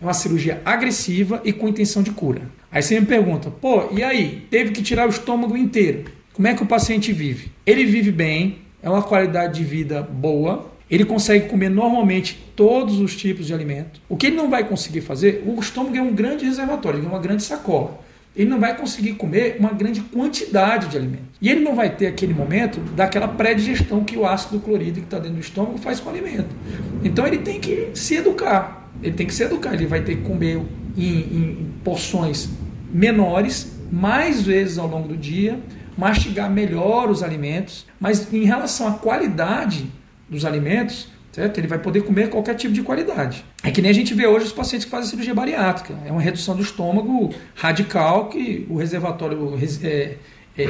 é 0.00 0.04
uma 0.04 0.14
cirurgia 0.14 0.60
agressiva 0.64 1.40
e 1.44 1.52
com 1.52 1.68
intenção 1.68 2.02
de 2.02 2.10
cura. 2.10 2.42
Aí 2.70 2.82
você 2.82 2.98
me 2.98 3.06
pergunta, 3.06 3.50
pô, 3.50 3.88
e 3.92 4.02
aí? 4.02 4.46
Teve 4.50 4.72
que 4.72 4.82
tirar 4.82 5.06
o 5.06 5.10
estômago 5.10 5.56
inteiro. 5.56 6.04
Como 6.32 6.48
é 6.48 6.54
que 6.54 6.62
o 6.62 6.66
paciente 6.66 7.12
vive? 7.12 7.50
Ele 7.64 7.84
vive 7.86 8.10
bem, 8.10 8.58
é 8.86 8.90
uma 8.90 9.02
qualidade 9.02 9.58
de 9.58 9.64
vida 9.64 10.00
boa, 10.00 10.70
ele 10.88 11.04
consegue 11.04 11.48
comer 11.48 11.68
normalmente 11.68 12.38
todos 12.54 13.00
os 13.00 13.16
tipos 13.16 13.46
de 13.46 13.52
alimento. 13.52 14.00
O 14.08 14.16
que 14.16 14.28
ele 14.28 14.36
não 14.36 14.48
vai 14.48 14.62
conseguir 14.62 15.00
fazer, 15.00 15.42
o 15.44 15.58
estômago 15.58 15.96
é 15.96 16.00
um 16.00 16.14
grande 16.14 16.44
reservatório, 16.44 17.04
é 17.04 17.06
uma 17.06 17.18
grande 17.18 17.42
sacola 17.42 18.06
ele 18.36 18.50
não 18.50 18.60
vai 18.60 18.76
conseguir 18.76 19.14
comer 19.14 19.56
uma 19.58 19.72
grande 19.72 20.02
quantidade 20.02 20.88
de 20.88 20.96
alimento. 20.96 21.24
E 21.40 21.48
ele 21.48 21.60
não 21.60 21.74
vai 21.74 21.88
ter 21.88 22.06
aquele 22.06 22.34
momento 22.34 22.78
daquela 22.94 23.26
pré-digestão 23.26 24.04
que 24.04 24.16
o 24.16 24.26
ácido 24.26 24.60
clorídrico 24.60 25.00
que 25.00 25.06
está 25.06 25.18
dentro 25.18 25.36
do 25.36 25.40
estômago 25.40 25.78
faz 25.78 26.00
com 26.00 26.10
o 26.10 26.12
alimento. 26.12 26.54
Então 27.02 27.26
ele 27.26 27.38
tem 27.38 27.58
que 27.58 27.88
se 27.94 28.16
educar. 28.16 28.90
Ele 29.02 29.14
tem 29.14 29.26
que 29.26 29.32
se 29.32 29.42
educar. 29.42 29.72
Ele 29.72 29.86
vai 29.86 30.02
ter 30.02 30.16
que 30.16 30.22
comer 30.22 30.60
em, 30.98 31.18
em 31.18 31.72
porções 31.82 32.50
menores, 32.92 33.72
mais 33.90 34.42
vezes 34.42 34.76
ao 34.76 34.86
longo 34.86 35.08
do 35.08 35.16
dia, 35.16 35.58
mastigar 35.96 36.50
melhor 36.50 37.10
os 37.10 37.22
alimentos. 37.22 37.86
Mas 38.00 38.32
em 38.32 38.44
relação 38.44 38.88
à 38.88 38.92
qualidade 38.92 39.86
dos 40.28 40.44
alimentos, 40.44 41.08
certo? 41.32 41.58
Ele 41.58 41.66
vai 41.66 41.78
poder 41.78 42.02
comer 42.02 42.30
qualquer 42.30 42.54
tipo 42.54 42.72
de 42.72 42.82
qualidade. 42.82 43.44
É 43.62 43.70
que 43.70 43.82
nem 43.82 43.90
a 43.90 43.94
gente 43.94 44.14
vê 44.14 44.26
hoje 44.26 44.46
os 44.46 44.52
pacientes 44.52 44.84
que 44.84 44.90
fazem 44.90 45.10
cirurgia 45.10 45.34
bariátrica. 45.34 45.94
É 46.06 46.10
uma 46.10 46.20
redução 46.20 46.56
do 46.56 46.62
estômago 46.62 47.34
radical 47.54 48.28
que 48.28 48.66
o 48.70 48.76
reservatório 48.76 49.54
é, 49.82 50.14
é, 50.58 50.64
é, 50.64 50.68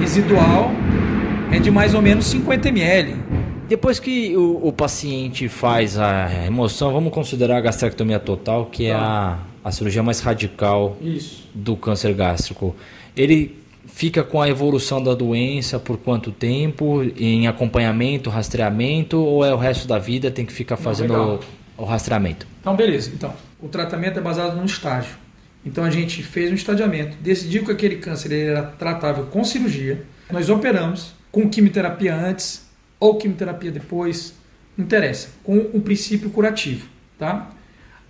residual 0.00 0.70
é 1.50 1.58
de 1.58 1.70
mais 1.70 1.94
ou 1.94 2.02
menos 2.02 2.26
50 2.26 2.68
ml. 2.68 3.16
Depois 3.68 3.98
que 3.98 4.36
o, 4.36 4.68
o, 4.68 4.72
paciente 4.72 5.48
faz 5.48 5.98
a 5.98 6.26
remoção, 6.26 6.92
vamos 6.92 7.12
considerar 7.12 7.58
a 7.58 7.60
gastrectomia 7.60 8.18
total, 8.18 8.66
que 8.66 8.86
é 8.86 8.94
a, 8.94 9.38
a 9.62 9.70
cirurgia 9.70 10.02
mais 10.02 10.20
radical 10.20 10.96
Isso. 11.02 11.46
do 11.52 11.76
câncer 11.76 12.14
gástrico. 12.14 12.74
Ele 13.14 13.58
fica 13.88 14.22
com 14.22 14.40
a 14.40 14.48
evolução 14.48 15.02
da 15.02 15.14
doença 15.14 15.78
por 15.78 15.98
quanto 15.98 16.30
tempo, 16.30 17.02
em 17.16 17.48
acompanhamento, 17.48 18.30
rastreamento, 18.30 19.18
ou 19.18 19.44
é 19.44 19.52
o 19.52 19.56
resto 19.56 19.88
da 19.88 19.98
vida 19.98 20.30
tem 20.30 20.46
que 20.46 20.52
ficar 20.52 20.76
fazendo 20.76 21.12
Não, 21.14 21.40
o, 21.76 21.82
o 21.82 21.84
rastreamento? 21.84 22.46
Então, 22.60 22.76
beleza. 22.76 23.10
Então, 23.12 23.34
o 23.60 23.68
tratamento 23.68 24.18
é 24.18 24.22
baseado 24.22 24.56
num 24.56 24.64
estágio. 24.64 25.16
Então, 25.64 25.82
a 25.82 25.90
gente 25.90 26.22
fez 26.22 26.50
um 26.50 26.54
estadiamento, 26.54 27.16
decidiu 27.20 27.64
que 27.64 27.72
aquele 27.72 27.96
câncer 27.96 28.32
era 28.32 28.62
tratável 28.62 29.26
com 29.26 29.42
cirurgia, 29.42 30.04
nós 30.30 30.48
operamos 30.48 31.12
com 31.32 31.48
quimioterapia 31.48 32.14
antes 32.14 32.68
ou 33.00 33.16
quimioterapia 33.16 33.70
depois, 33.70 34.34
não 34.76 34.84
interessa, 34.84 35.30
com 35.42 35.56
um 35.74 35.80
princípio 35.80 36.30
curativo, 36.30 36.86
tá? 37.18 37.50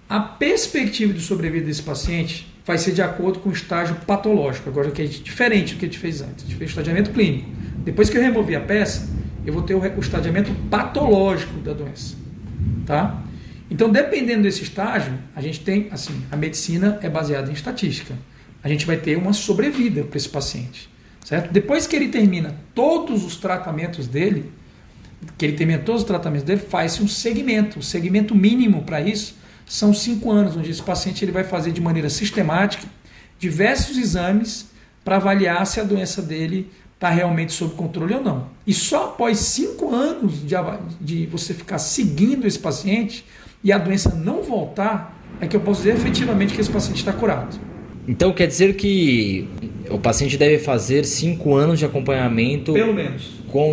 A 0.08 0.20
perspectiva 0.20 1.12
de 1.12 1.20
sobrevida 1.20 1.66
desse 1.66 1.82
paciente 1.82 2.47
vai 2.68 2.76
ser 2.76 2.92
de 2.92 3.00
acordo 3.00 3.38
com 3.38 3.48
o 3.48 3.52
estágio 3.52 3.96
patológico, 4.06 4.68
agora 4.68 4.90
que 4.90 5.00
é 5.00 5.06
diferente 5.06 5.72
do 5.72 5.78
que 5.78 5.86
a 5.86 5.88
gente 5.88 5.98
fez 5.98 6.20
antes. 6.20 6.44
A 6.44 6.48
gente 6.48 6.58
fez 6.58 6.68
estadiamento 6.68 7.10
clínico. 7.12 7.48
Depois 7.78 8.10
que 8.10 8.18
eu 8.18 8.20
removi 8.20 8.54
a 8.54 8.60
peça, 8.60 9.08
eu 9.46 9.54
vou 9.54 9.62
ter 9.62 9.74
o 9.74 10.00
estadiamento 10.00 10.52
patológico 10.68 11.58
da 11.60 11.72
doença, 11.72 12.14
tá? 12.84 13.22
Então, 13.70 13.90
dependendo 13.90 14.42
desse 14.42 14.62
estágio, 14.62 15.14
a 15.34 15.40
gente 15.40 15.60
tem, 15.60 15.88
assim, 15.90 16.22
a 16.30 16.36
medicina 16.36 16.98
é 17.00 17.08
baseada 17.08 17.50
em 17.50 17.54
estatística. 17.54 18.14
A 18.62 18.68
gente 18.68 18.84
vai 18.84 18.98
ter 18.98 19.16
uma 19.16 19.32
sobrevida 19.32 20.04
para 20.04 20.18
esse 20.18 20.28
paciente, 20.28 20.90
certo? 21.24 21.50
Depois 21.50 21.86
que 21.86 21.96
ele 21.96 22.08
termina 22.08 22.54
todos 22.74 23.24
os 23.24 23.36
tratamentos 23.36 24.06
dele, 24.06 24.52
que 25.38 25.46
ele 25.46 25.54
termina 25.54 25.78
todos 25.78 26.02
os 26.02 26.06
tratamentos 26.06 26.44
dele, 26.44 26.60
faz-se 26.60 27.02
um 27.02 27.08
segmento. 27.08 27.78
O 27.78 27.82
segmento 27.82 28.34
mínimo 28.34 28.82
para 28.82 29.00
isso 29.00 29.36
são 29.68 29.92
cinco 29.92 30.30
anos, 30.30 30.56
onde 30.56 30.70
esse 30.70 30.82
paciente 30.82 31.24
ele 31.24 31.32
vai 31.32 31.44
fazer 31.44 31.72
de 31.72 31.80
maneira 31.80 32.08
sistemática 32.08 32.86
diversos 33.38 33.96
exames 33.96 34.70
para 35.04 35.16
avaliar 35.16 35.64
se 35.66 35.78
a 35.78 35.84
doença 35.84 36.20
dele 36.20 36.70
está 36.94 37.08
realmente 37.10 37.52
sob 37.52 37.74
controle 37.74 38.14
ou 38.14 38.22
não. 38.22 38.48
E 38.66 38.74
só 38.74 39.10
após 39.10 39.38
cinco 39.38 39.94
anos 39.94 40.44
de, 40.44 40.54
de 41.00 41.26
você 41.26 41.54
ficar 41.54 41.78
seguindo 41.78 42.46
esse 42.46 42.58
paciente 42.58 43.24
e 43.62 43.70
a 43.70 43.78
doença 43.78 44.14
não 44.14 44.42
voltar, 44.42 45.16
é 45.40 45.46
que 45.46 45.54
eu 45.54 45.60
posso 45.60 45.82
dizer 45.82 45.94
efetivamente 45.94 46.54
que 46.54 46.60
esse 46.60 46.70
paciente 46.70 46.96
está 46.96 47.12
curado. 47.12 47.60
Então 48.08 48.32
quer 48.32 48.46
dizer 48.46 48.74
que 48.74 49.46
o 49.90 49.98
paciente 49.98 50.36
deve 50.36 50.58
fazer 50.58 51.04
cinco 51.04 51.54
anos 51.54 51.78
de 51.78 51.84
acompanhamento. 51.84 52.72
Pelo 52.72 52.94
menos 52.94 53.37
com 53.50 53.70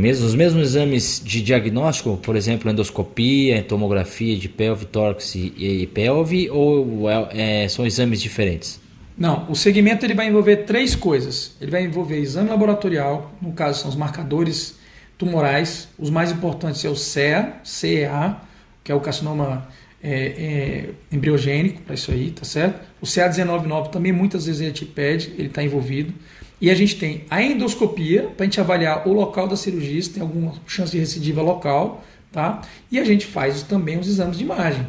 os 0.00 0.34
mesmos 0.34 0.62
exames 0.62 1.20
de 1.24 1.40
diagnóstico, 1.40 2.16
por 2.18 2.36
exemplo, 2.36 2.70
endoscopia, 2.70 3.62
tomografia 3.62 4.36
de 4.36 4.48
pelve, 4.48 4.84
tórax 4.84 5.34
e, 5.34 5.88
pelve, 5.94 6.50
ou 6.50 7.08
é, 7.10 7.64
é, 7.64 7.68
são 7.68 7.86
exames 7.86 8.20
diferentes? 8.20 8.80
Não, 9.16 9.50
o 9.50 9.56
segmento 9.56 10.06
ele 10.06 10.14
vai 10.14 10.28
envolver 10.28 10.58
três 10.58 10.94
coisas. 10.94 11.56
Ele 11.60 11.70
vai 11.70 11.82
envolver 11.82 12.18
exame 12.18 12.50
laboratorial, 12.50 13.32
no 13.42 13.52
caso 13.52 13.80
são 13.80 13.90
os 13.90 13.96
marcadores 13.96 14.78
tumorais, 15.16 15.88
os 15.98 16.10
mais 16.10 16.30
importantes 16.30 16.84
é 16.84 16.88
o 16.88 16.94
CEA, 16.94 17.54
CEA, 17.64 18.36
que 18.84 18.92
é 18.92 18.94
o 18.94 19.00
carcinoma 19.00 19.66
é, 20.02 20.10
é, 20.10 20.90
embriogênico, 21.10 21.82
para 21.82 21.94
isso 21.94 22.12
aí, 22.12 22.30
tá 22.30 22.44
certo? 22.44 22.80
O 23.00 23.06
CA199 23.06 23.90
também 23.90 24.12
muitas 24.12 24.46
vezes 24.46 24.60
a 24.60 24.64
gente 24.64 24.84
pede, 24.84 25.32
ele 25.36 25.48
está 25.48 25.62
envolvido. 25.62 26.14
E 26.60 26.70
a 26.70 26.74
gente 26.74 26.96
tem 26.96 27.24
a 27.30 27.40
endoscopia, 27.40 28.24
para 28.36 28.44
a 28.44 28.46
gente 28.46 28.60
avaliar 28.60 29.06
o 29.06 29.12
local 29.12 29.46
da 29.46 29.56
cirurgia, 29.56 30.02
se 30.02 30.10
tem 30.10 30.22
alguma 30.22 30.54
chance 30.66 30.90
de 30.90 30.98
recidiva 30.98 31.40
local, 31.40 32.02
tá? 32.32 32.62
E 32.90 32.98
a 32.98 33.04
gente 33.04 33.26
faz 33.26 33.62
também 33.62 33.98
os 33.98 34.08
exames 34.08 34.36
de 34.36 34.44
imagem, 34.44 34.84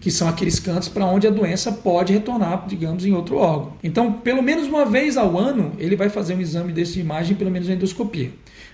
que 0.00 0.10
são 0.10 0.28
aqueles 0.28 0.60
cantos 0.60 0.88
para 0.88 1.04
onde 1.04 1.26
a 1.26 1.30
doença 1.30 1.72
pode 1.72 2.12
retornar, 2.12 2.64
digamos, 2.68 3.04
em 3.04 3.12
outro 3.12 3.38
órgão. 3.38 3.72
Então, 3.82 4.12
pelo 4.12 4.42
menos 4.42 4.68
uma 4.68 4.84
vez 4.84 5.16
ao 5.16 5.36
ano, 5.36 5.72
ele 5.78 5.96
vai 5.96 6.08
fazer 6.08 6.34
um 6.34 6.40
exame 6.40 6.72
desse 6.72 6.92
de 6.94 7.00
imagem, 7.00 7.36
pelo 7.36 7.50
menos 7.50 7.68
a 7.68 7.72
endoscopia. 7.72 8.30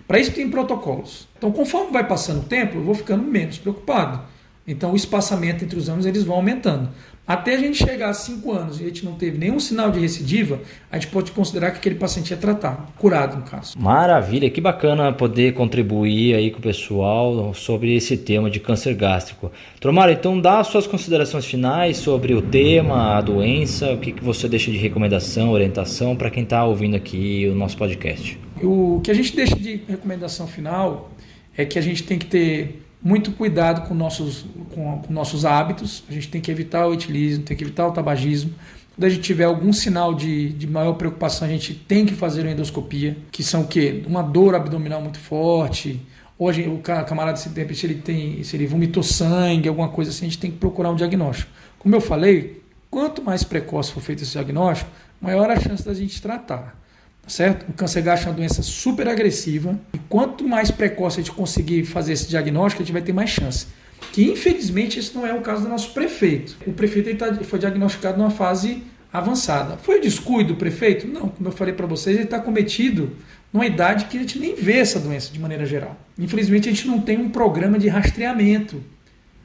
Para 0.07 0.19
isso 0.19 0.33
tem 0.33 0.51
protocolos. 0.51 1.27
Então, 1.39 1.51
conforme 1.51 1.93
vai 1.93 2.07
passando 2.07 2.41
o 2.41 2.45
tempo, 2.45 2.77
eu 2.77 2.83
vou 2.83 2.95
ficando 2.95 3.23
menos 3.23 3.59
preocupado. 3.59 4.21
Então, 4.67 4.93
o 4.93 4.97
espaçamento 4.97 5.65
entre 5.65 5.79
os 5.79 5.89
anos 5.89 6.07
eles 6.07 6.23
vão 6.23 6.37
aumentando. 6.37 6.91
Até 7.31 7.55
a 7.55 7.59
gente 7.59 7.79
chegar 7.79 8.09
a 8.09 8.13
5 8.13 8.53
anos 8.53 8.81
e 8.81 8.83
a 8.83 8.87
gente 8.89 9.05
não 9.05 9.13
teve 9.13 9.39
nenhum 9.39 9.61
sinal 9.61 9.93
de 9.93 10.01
recidiva, 10.01 10.59
a 10.91 10.99
gente 10.99 11.13
pode 11.13 11.31
considerar 11.31 11.71
que 11.71 11.79
aquele 11.79 11.95
paciente 11.95 12.35
é 12.35 12.37
tratado, 12.37 12.89
curado 12.99 13.37
no 13.37 13.45
caso. 13.45 13.79
Maravilha, 13.79 14.51
que 14.51 14.61
bacana 14.61 15.13
poder 15.13 15.55
contribuir 15.55 16.35
aí 16.35 16.51
com 16.51 16.59
o 16.59 16.63
pessoal 16.63 17.55
sobre 17.55 17.95
esse 17.95 18.17
tema 18.17 18.51
de 18.51 18.59
câncer 18.59 18.95
gástrico. 18.95 19.53
Tromara, 19.79 20.11
então 20.11 20.41
dá 20.41 20.65
suas 20.65 20.89
considerações 20.89 21.45
finais 21.45 21.99
sobre 21.99 22.35
o 22.35 22.43
tema, 22.43 23.17
a 23.17 23.21
doença, 23.21 23.93
o 23.93 23.99
que, 23.99 24.11
que 24.11 24.25
você 24.25 24.49
deixa 24.49 24.73
de 24.73 24.79
recomendação, 24.79 25.51
orientação 25.53 26.17
para 26.17 26.31
quem 26.31 26.43
está 26.43 26.65
ouvindo 26.65 26.97
aqui 26.97 27.49
o 27.49 27.55
nosso 27.55 27.77
podcast. 27.77 28.37
O 28.61 29.01
que 29.05 29.11
a 29.11 29.15
gente 29.15 29.37
deixa 29.37 29.55
de 29.55 29.83
recomendação 29.89 30.49
final 30.49 31.13
é 31.57 31.65
que 31.65 31.79
a 31.79 31.83
gente 31.83 32.03
tem 32.03 32.19
que 32.19 32.27
ter 32.27 32.83
muito 33.03 33.33
cuidado 33.33 33.87
com 33.89 33.95
nossos, 33.95 34.45
com, 34.75 34.99
com 34.99 35.13
nossos 35.13 35.45
hábitos. 35.45 36.03
A 36.09 36.13
gente 36.13 36.29
tem 36.29 36.41
que 36.41 36.51
evitar 36.51 36.87
o 36.87 36.95
etilismo, 36.95 37.45
tem 37.45 37.57
que 37.57 37.65
evitar 37.65 37.87
o 37.87 37.93
tabagismo. 37.93 38.53
Quando 38.95 39.05
a 39.05 39.09
gente 39.09 39.23
tiver 39.23 39.45
algum 39.45 39.73
sinal 39.73 40.15
de, 40.15 40.51
de 40.51 40.67
maior 40.67 40.93
preocupação, 40.95 41.49
a 41.49 41.51
gente 41.51 41.75
tem 41.75 42.05
que 42.05 42.15
fazer 42.15 42.43
uma 42.43 42.51
endoscopia, 42.51 43.17
que 43.31 43.43
são 43.43 43.63
o 43.63 43.67
quê? 43.67 44.03
Uma 44.07 44.23
dor 44.23 44.55
abdominal 44.55 45.01
muito 45.01 45.19
forte, 45.19 46.01
Hoje 46.43 46.67
o 46.67 46.79
camarada 46.79 47.37
se, 47.37 47.51
se 47.51 47.87
ele 47.87 47.97
tem, 47.97 48.43
se 48.43 48.57
ele 48.57 48.67
vomitou 48.67 49.03
sangue, 49.03 49.69
alguma 49.69 49.91
coisa 49.91 50.11
assim, 50.11 50.25
a 50.25 50.29
gente 50.31 50.39
tem 50.39 50.51
que 50.51 50.57
procurar 50.57 50.91
um 50.91 50.95
diagnóstico. 50.95 51.53
Como 51.79 51.95
eu 51.95 52.01
falei, 52.01 52.63
quanto 52.91 53.23
mais 53.23 53.45
precoce 53.45 53.93
for 53.93 54.01
feito 54.01 54.23
esse 54.23 54.33
diagnóstico, 54.33 54.91
maior 55.21 55.51
a 55.51 55.61
chance 55.61 55.85
da 55.85 55.93
gente 55.93 56.23
tratar 56.23 56.80
certo? 57.27 57.69
O 57.69 57.73
câncer 57.73 58.03
gástrico 58.03 58.31
é 58.31 58.33
uma 58.33 58.37
doença 58.39 58.63
super 58.63 59.09
agressiva 59.09 59.79
e 59.93 59.99
quanto 60.09 60.47
mais 60.47 60.71
precoce 60.71 61.21
a 61.21 61.23
gente 61.23 61.35
conseguir 61.35 61.85
fazer 61.85 62.13
esse 62.13 62.29
diagnóstico, 62.29 62.83
a 62.83 62.85
gente 62.85 62.93
vai 62.93 63.03
ter 63.03 63.13
mais 63.13 63.31
chance. 63.31 63.67
Que 64.13 64.25
infelizmente 64.25 64.99
esse 64.99 65.15
não 65.15 65.27
é 65.27 65.33
o 65.33 65.41
caso 65.41 65.63
do 65.63 65.69
nosso 65.69 65.93
prefeito. 65.93 66.57
O 66.67 66.73
prefeito 66.73 67.09
ele 67.09 67.19
tá, 67.19 67.33
foi 67.45 67.59
diagnosticado 67.59 68.19
numa 68.19 68.31
fase 68.31 68.83
avançada. 69.13 69.77
Foi 69.77 70.01
descuido 70.01 70.55
do 70.55 70.57
prefeito? 70.57 71.07
Não, 71.07 71.29
como 71.29 71.49
eu 71.49 71.53
falei 71.53 71.75
para 71.75 71.87
vocês, 71.87 72.17
ele 72.17 72.25
está 72.25 72.39
cometido 72.39 73.17
numa 73.53 73.67
idade 73.67 74.07
que 74.07 74.17
a 74.17 74.21
gente 74.21 74.39
nem 74.39 74.55
vê 74.55 74.79
essa 74.79 74.99
doença 74.99 75.33
de 75.33 75.39
maneira 75.39 75.67
geral. 75.67 75.97
Infelizmente 76.19 76.69
a 76.69 76.73
gente 76.73 76.87
não 76.87 77.01
tem 77.01 77.19
um 77.19 77.29
programa 77.29 77.79
de 77.79 77.89
rastreamento 77.89 78.83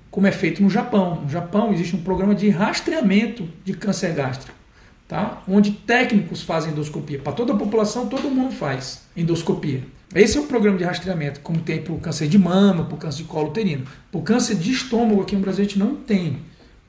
como 0.10 0.28
é 0.28 0.32
feito 0.32 0.64
no 0.64 0.70
Japão. 0.70 1.22
No 1.24 1.30
Japão 1.30 1.74
existe 1.74 1.96
um 1.96 2.02
programa 2.02 2.34
de 2.34 2.50
rastreamento 2.50 3.50
de 3.64 3.74
câncer 3.74 4.14
gástrico 4.14 4.65
tá? 5.08 5.44
onde 5.48 5.72
técnicos 5.72 6.42
fazem 6.42 6.72
endoscopia. 6.72 7.20
Para 7.20 7.34
toda 7.34 7.54
a 7.54 7.58
população, 7.58 8.08
todo 8.08 8.30
mundo 8.30 8.54
faz 8.54 9.04
endoscopia. 9.16 9.84
Esse 10.14 10.38
é 10.38 10.42
o 10.42 10.46
programa 10.46 10.78
de 10.78 10.84
rastreamento, 10.84 11.42
como 11.42 11.60
tem 11.60 11.82
para 11.82 11.94
o 11.94 12.00
câncer 12.00 12.28
de 12.28 12.38
mama, 12.38 12.86
para 12.86 12.96
o 12.96 12.98
câncer 12.98 13.18
de 13.18 13.24
colo 13.26 13.50
uterino. 13.50 13.86
Para 14.12 14.20
o 14.20 14.24
câncer 14.24 14.56
de 14.56 14.72
estômago 14.72 15.22
aqui 15.22 15.36
no 15.36 15.42
Brasil, 15.42 15.66
a 15.66 15.68
gente 15.68 15.80
não 15.80 15.96
tem 15.96 16.38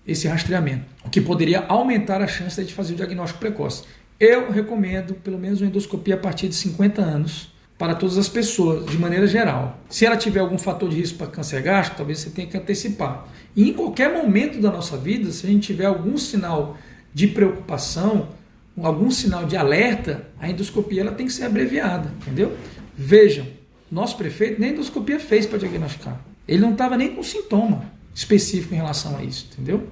esse 0.06 0.28
rastreamento, 0.28 0.84
o 1.04 1.10
que 1.10 1.20
poderia 1.20 1.64
aumentar 1.66 2.22
a 2.22 2.28
chance 2.28 2.62
de 2.64 2.72
fazer 2.72 2.92
o 2.92 2.96
diagnóstico 2.96 3.40
precoce. 3.40 3.82
Eu 4.20 4.52
recomendo 4.52 5.14
pelo 5.14 5.38
menos 5.38 5.60
uma 5.60 5.66
endoscopia 5.66 6.14
a 6.14 6.18
partir 6.18 6.48
de 6.48 6.54
50 6.54 7.02
anos 7.02 7.52
para 7.76 7.94
todas 7.94 8.16
as 8.16 8.28
pessoas, 8.28 8.86
de 8.86 8.96
maneira 8.96 9.26
geral. 9.26 9.78
Se 9.90 10.06
ela 10.06 10.16
tiver 10.16 10.40
algum 10.40 10.56
fator 10.56 10.88
de 10.88 10.96
risco 10.96 11.18
para 11.18 11.26
câncer 11.26 11.60
gástrico, 11.60 11.98
talvez 11.98 12.20
você 12.20 12.30
tenha 12.30 12.48
que 12.48 12.56
antecipar. 12.56 13.26
E 13.54 13.68
em 13.68 13.72
qualquer 13.72 14.12
momento 14.12 14.60
da 14.60 14.70
nossa 14.70 14.96
vida, 14.96 15.30
se 15.30 15.46
a 15.46 15.50
gente 15.50 15.66
tiver 15.66 15.84
algum 15.84 16.16
sinal 16.16 16.78
de 17.16 17.28
preocupação, 17.28 18.28
algum 18.78 19.10
sinal 19.10 19.46
de 19.46 19.56
alerta, 19.56 20.28
a 20.38 20.50
endoscopia 20.50 21.00
ela 21.00 21.12
tem 21.12 21.24
que 21.24 21.32
ser 21.32 21.44
abreviada, 21.44 22.12
entendeu? 22.20 22.54
Vejam, 22.94 23.46
nosso 23.90 24.18
prefeito 24.18 24.60
nem 24.60 24.72
endoscopia 24.72 25.18
fez 25.18 25.46
para 25.46 25.56
diagnosticar. 25.56 26.20
Ele 26.46 26.60
não 26.60 26.72
estava 26.72 26.94
nem 26.94 27.14
com 27.14 27.22
sintoma 27.22 27.90
específico 28.14 28.74
em 28.74 28.76
relação 28.76 29.16
a 29.16 29.24
isso, 29.24 29.48
entendeu? 29.50 29.88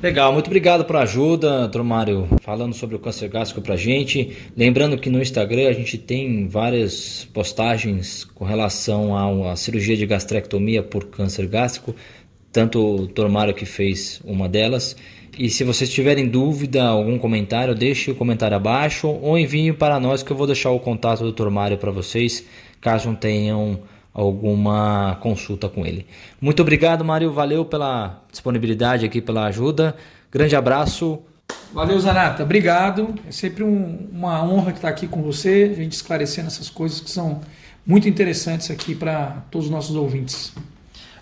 Legal, 0.00 0.32
muito 0.32 0.46
obrigado 0.46 0.84
pela 0.84 1.02
ajuda, 1.02 1.62
doutor 1.62 1.82
Mário, 1.82 2.28
falando 2.40 2.72
sobre 2.72 2.94
o 2.94 3.00
câncer 3.00 3.28
gástrico 3.28 3.60
para 3.60 3.74
a 3.74 3.76
gente. 3.76 4.36
Lembrando 4.56 4.96
que 4.96 5.10
no 5.10 5.20
Instagram 5.20 5.68
a 5.68 5.72
gente 5.72 5.98
tem 5.98 6.46
várias 6.46 7.28
postagens 7.34 8.22
com 8.22 8.44
relação 8.44 9.18
à 9.48 9.56
cirurgia 9.56 9.96
de 9.96 10.06
gastrectomia 10.06 10.84
por 10.84 11.06
câncer 11.06 11.48
gástrico, 11.48 11.96
tanto 12.52 12.78
o 12.78 12.96
doutor 12.98 13.28
Mário 13.28 13.52
que 13.52 13.66
fez 13.66 14.20
uma 14.24 14.48
delas 14.48 14.94
e 15.38 15.50
se 15.50 15.64
vocês 15.64 15.90
tiverem 15.90 16.28
dúvida, 16.28 16.84
algum 16.84 17.18
comentário, 17.18 17.74
deixe 17.74 18.10
o 18.10 18.14
comentário 18.14 18.56
abaixo 18.56 19.08
ou 19.08 19.38
envie 19.38 19.72
para 19.72 19.98
nós 19.98 20.22
que 20.22 20.30
eu 20.30 20.36
vou 20.36 20.46
deixar 20.46 20.70
o 20.70 20.80
contato 20.80 21.24
do 21.24 21.32
Dr. 21.32 21.50
Mário 21.50 21.78
para 21.78 21.90
vocês, 21.90 22.44
caso 22.80 23.14
tenham 23.14 23.80
alguma 24.12 25.18
consulta 25.20 25.68
com 25.68 25.84
ele. 25.84 26.06
Muito 26.40 26.62
obrigado, 26.62 27.04
Mário. 27.04 27.32
Valeu 27.32 27.64
pela 27.64 28.22
disponibilidade 28.30 29.04
aqui, 29.04 29.20
pela 29.20 29.46
ajuda. 29.46 29.96
Grande 30.30 30.54
abraço. 30.54 31.20
Valeu, 31.72 31.98
Zanata. 31.98 32.44
Obrigado. 32.44 33.14
É 33.28 33.32
sempre 33.32 33.64
um, 33.64 34.08
uma 34.12 34.44
honra 34.44 34.70
estar 34.70 34.88
aqui 34.88 35.08
com 35.08 35.22
você, 35.22 35.70
a 35.72 35.74
gente 35.74 35.92
esclarecendo 35.92 36.46
essas 36.46 36.70
coisas 36.70 37.00
que 37.00 37.10
são 37.10 37.40
muito 37.84 38.08
interessantes 38.08 38.70
aqui 38.70 38.94
para 38.94 39.42
todos 39.50 39.66
os 39.66 39.72
nossos 39.72 39.96
ouvintes. 39.96 40.54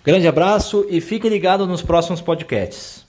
Grande 0.03 0.27
abraço 0.27 0.85
e 0.89 1.01
fique 1.01 1.27
ligado 1.27 1.65
nos 1.65 1.81
próximos 1.81 2.21
podcasts. 2.21 3.02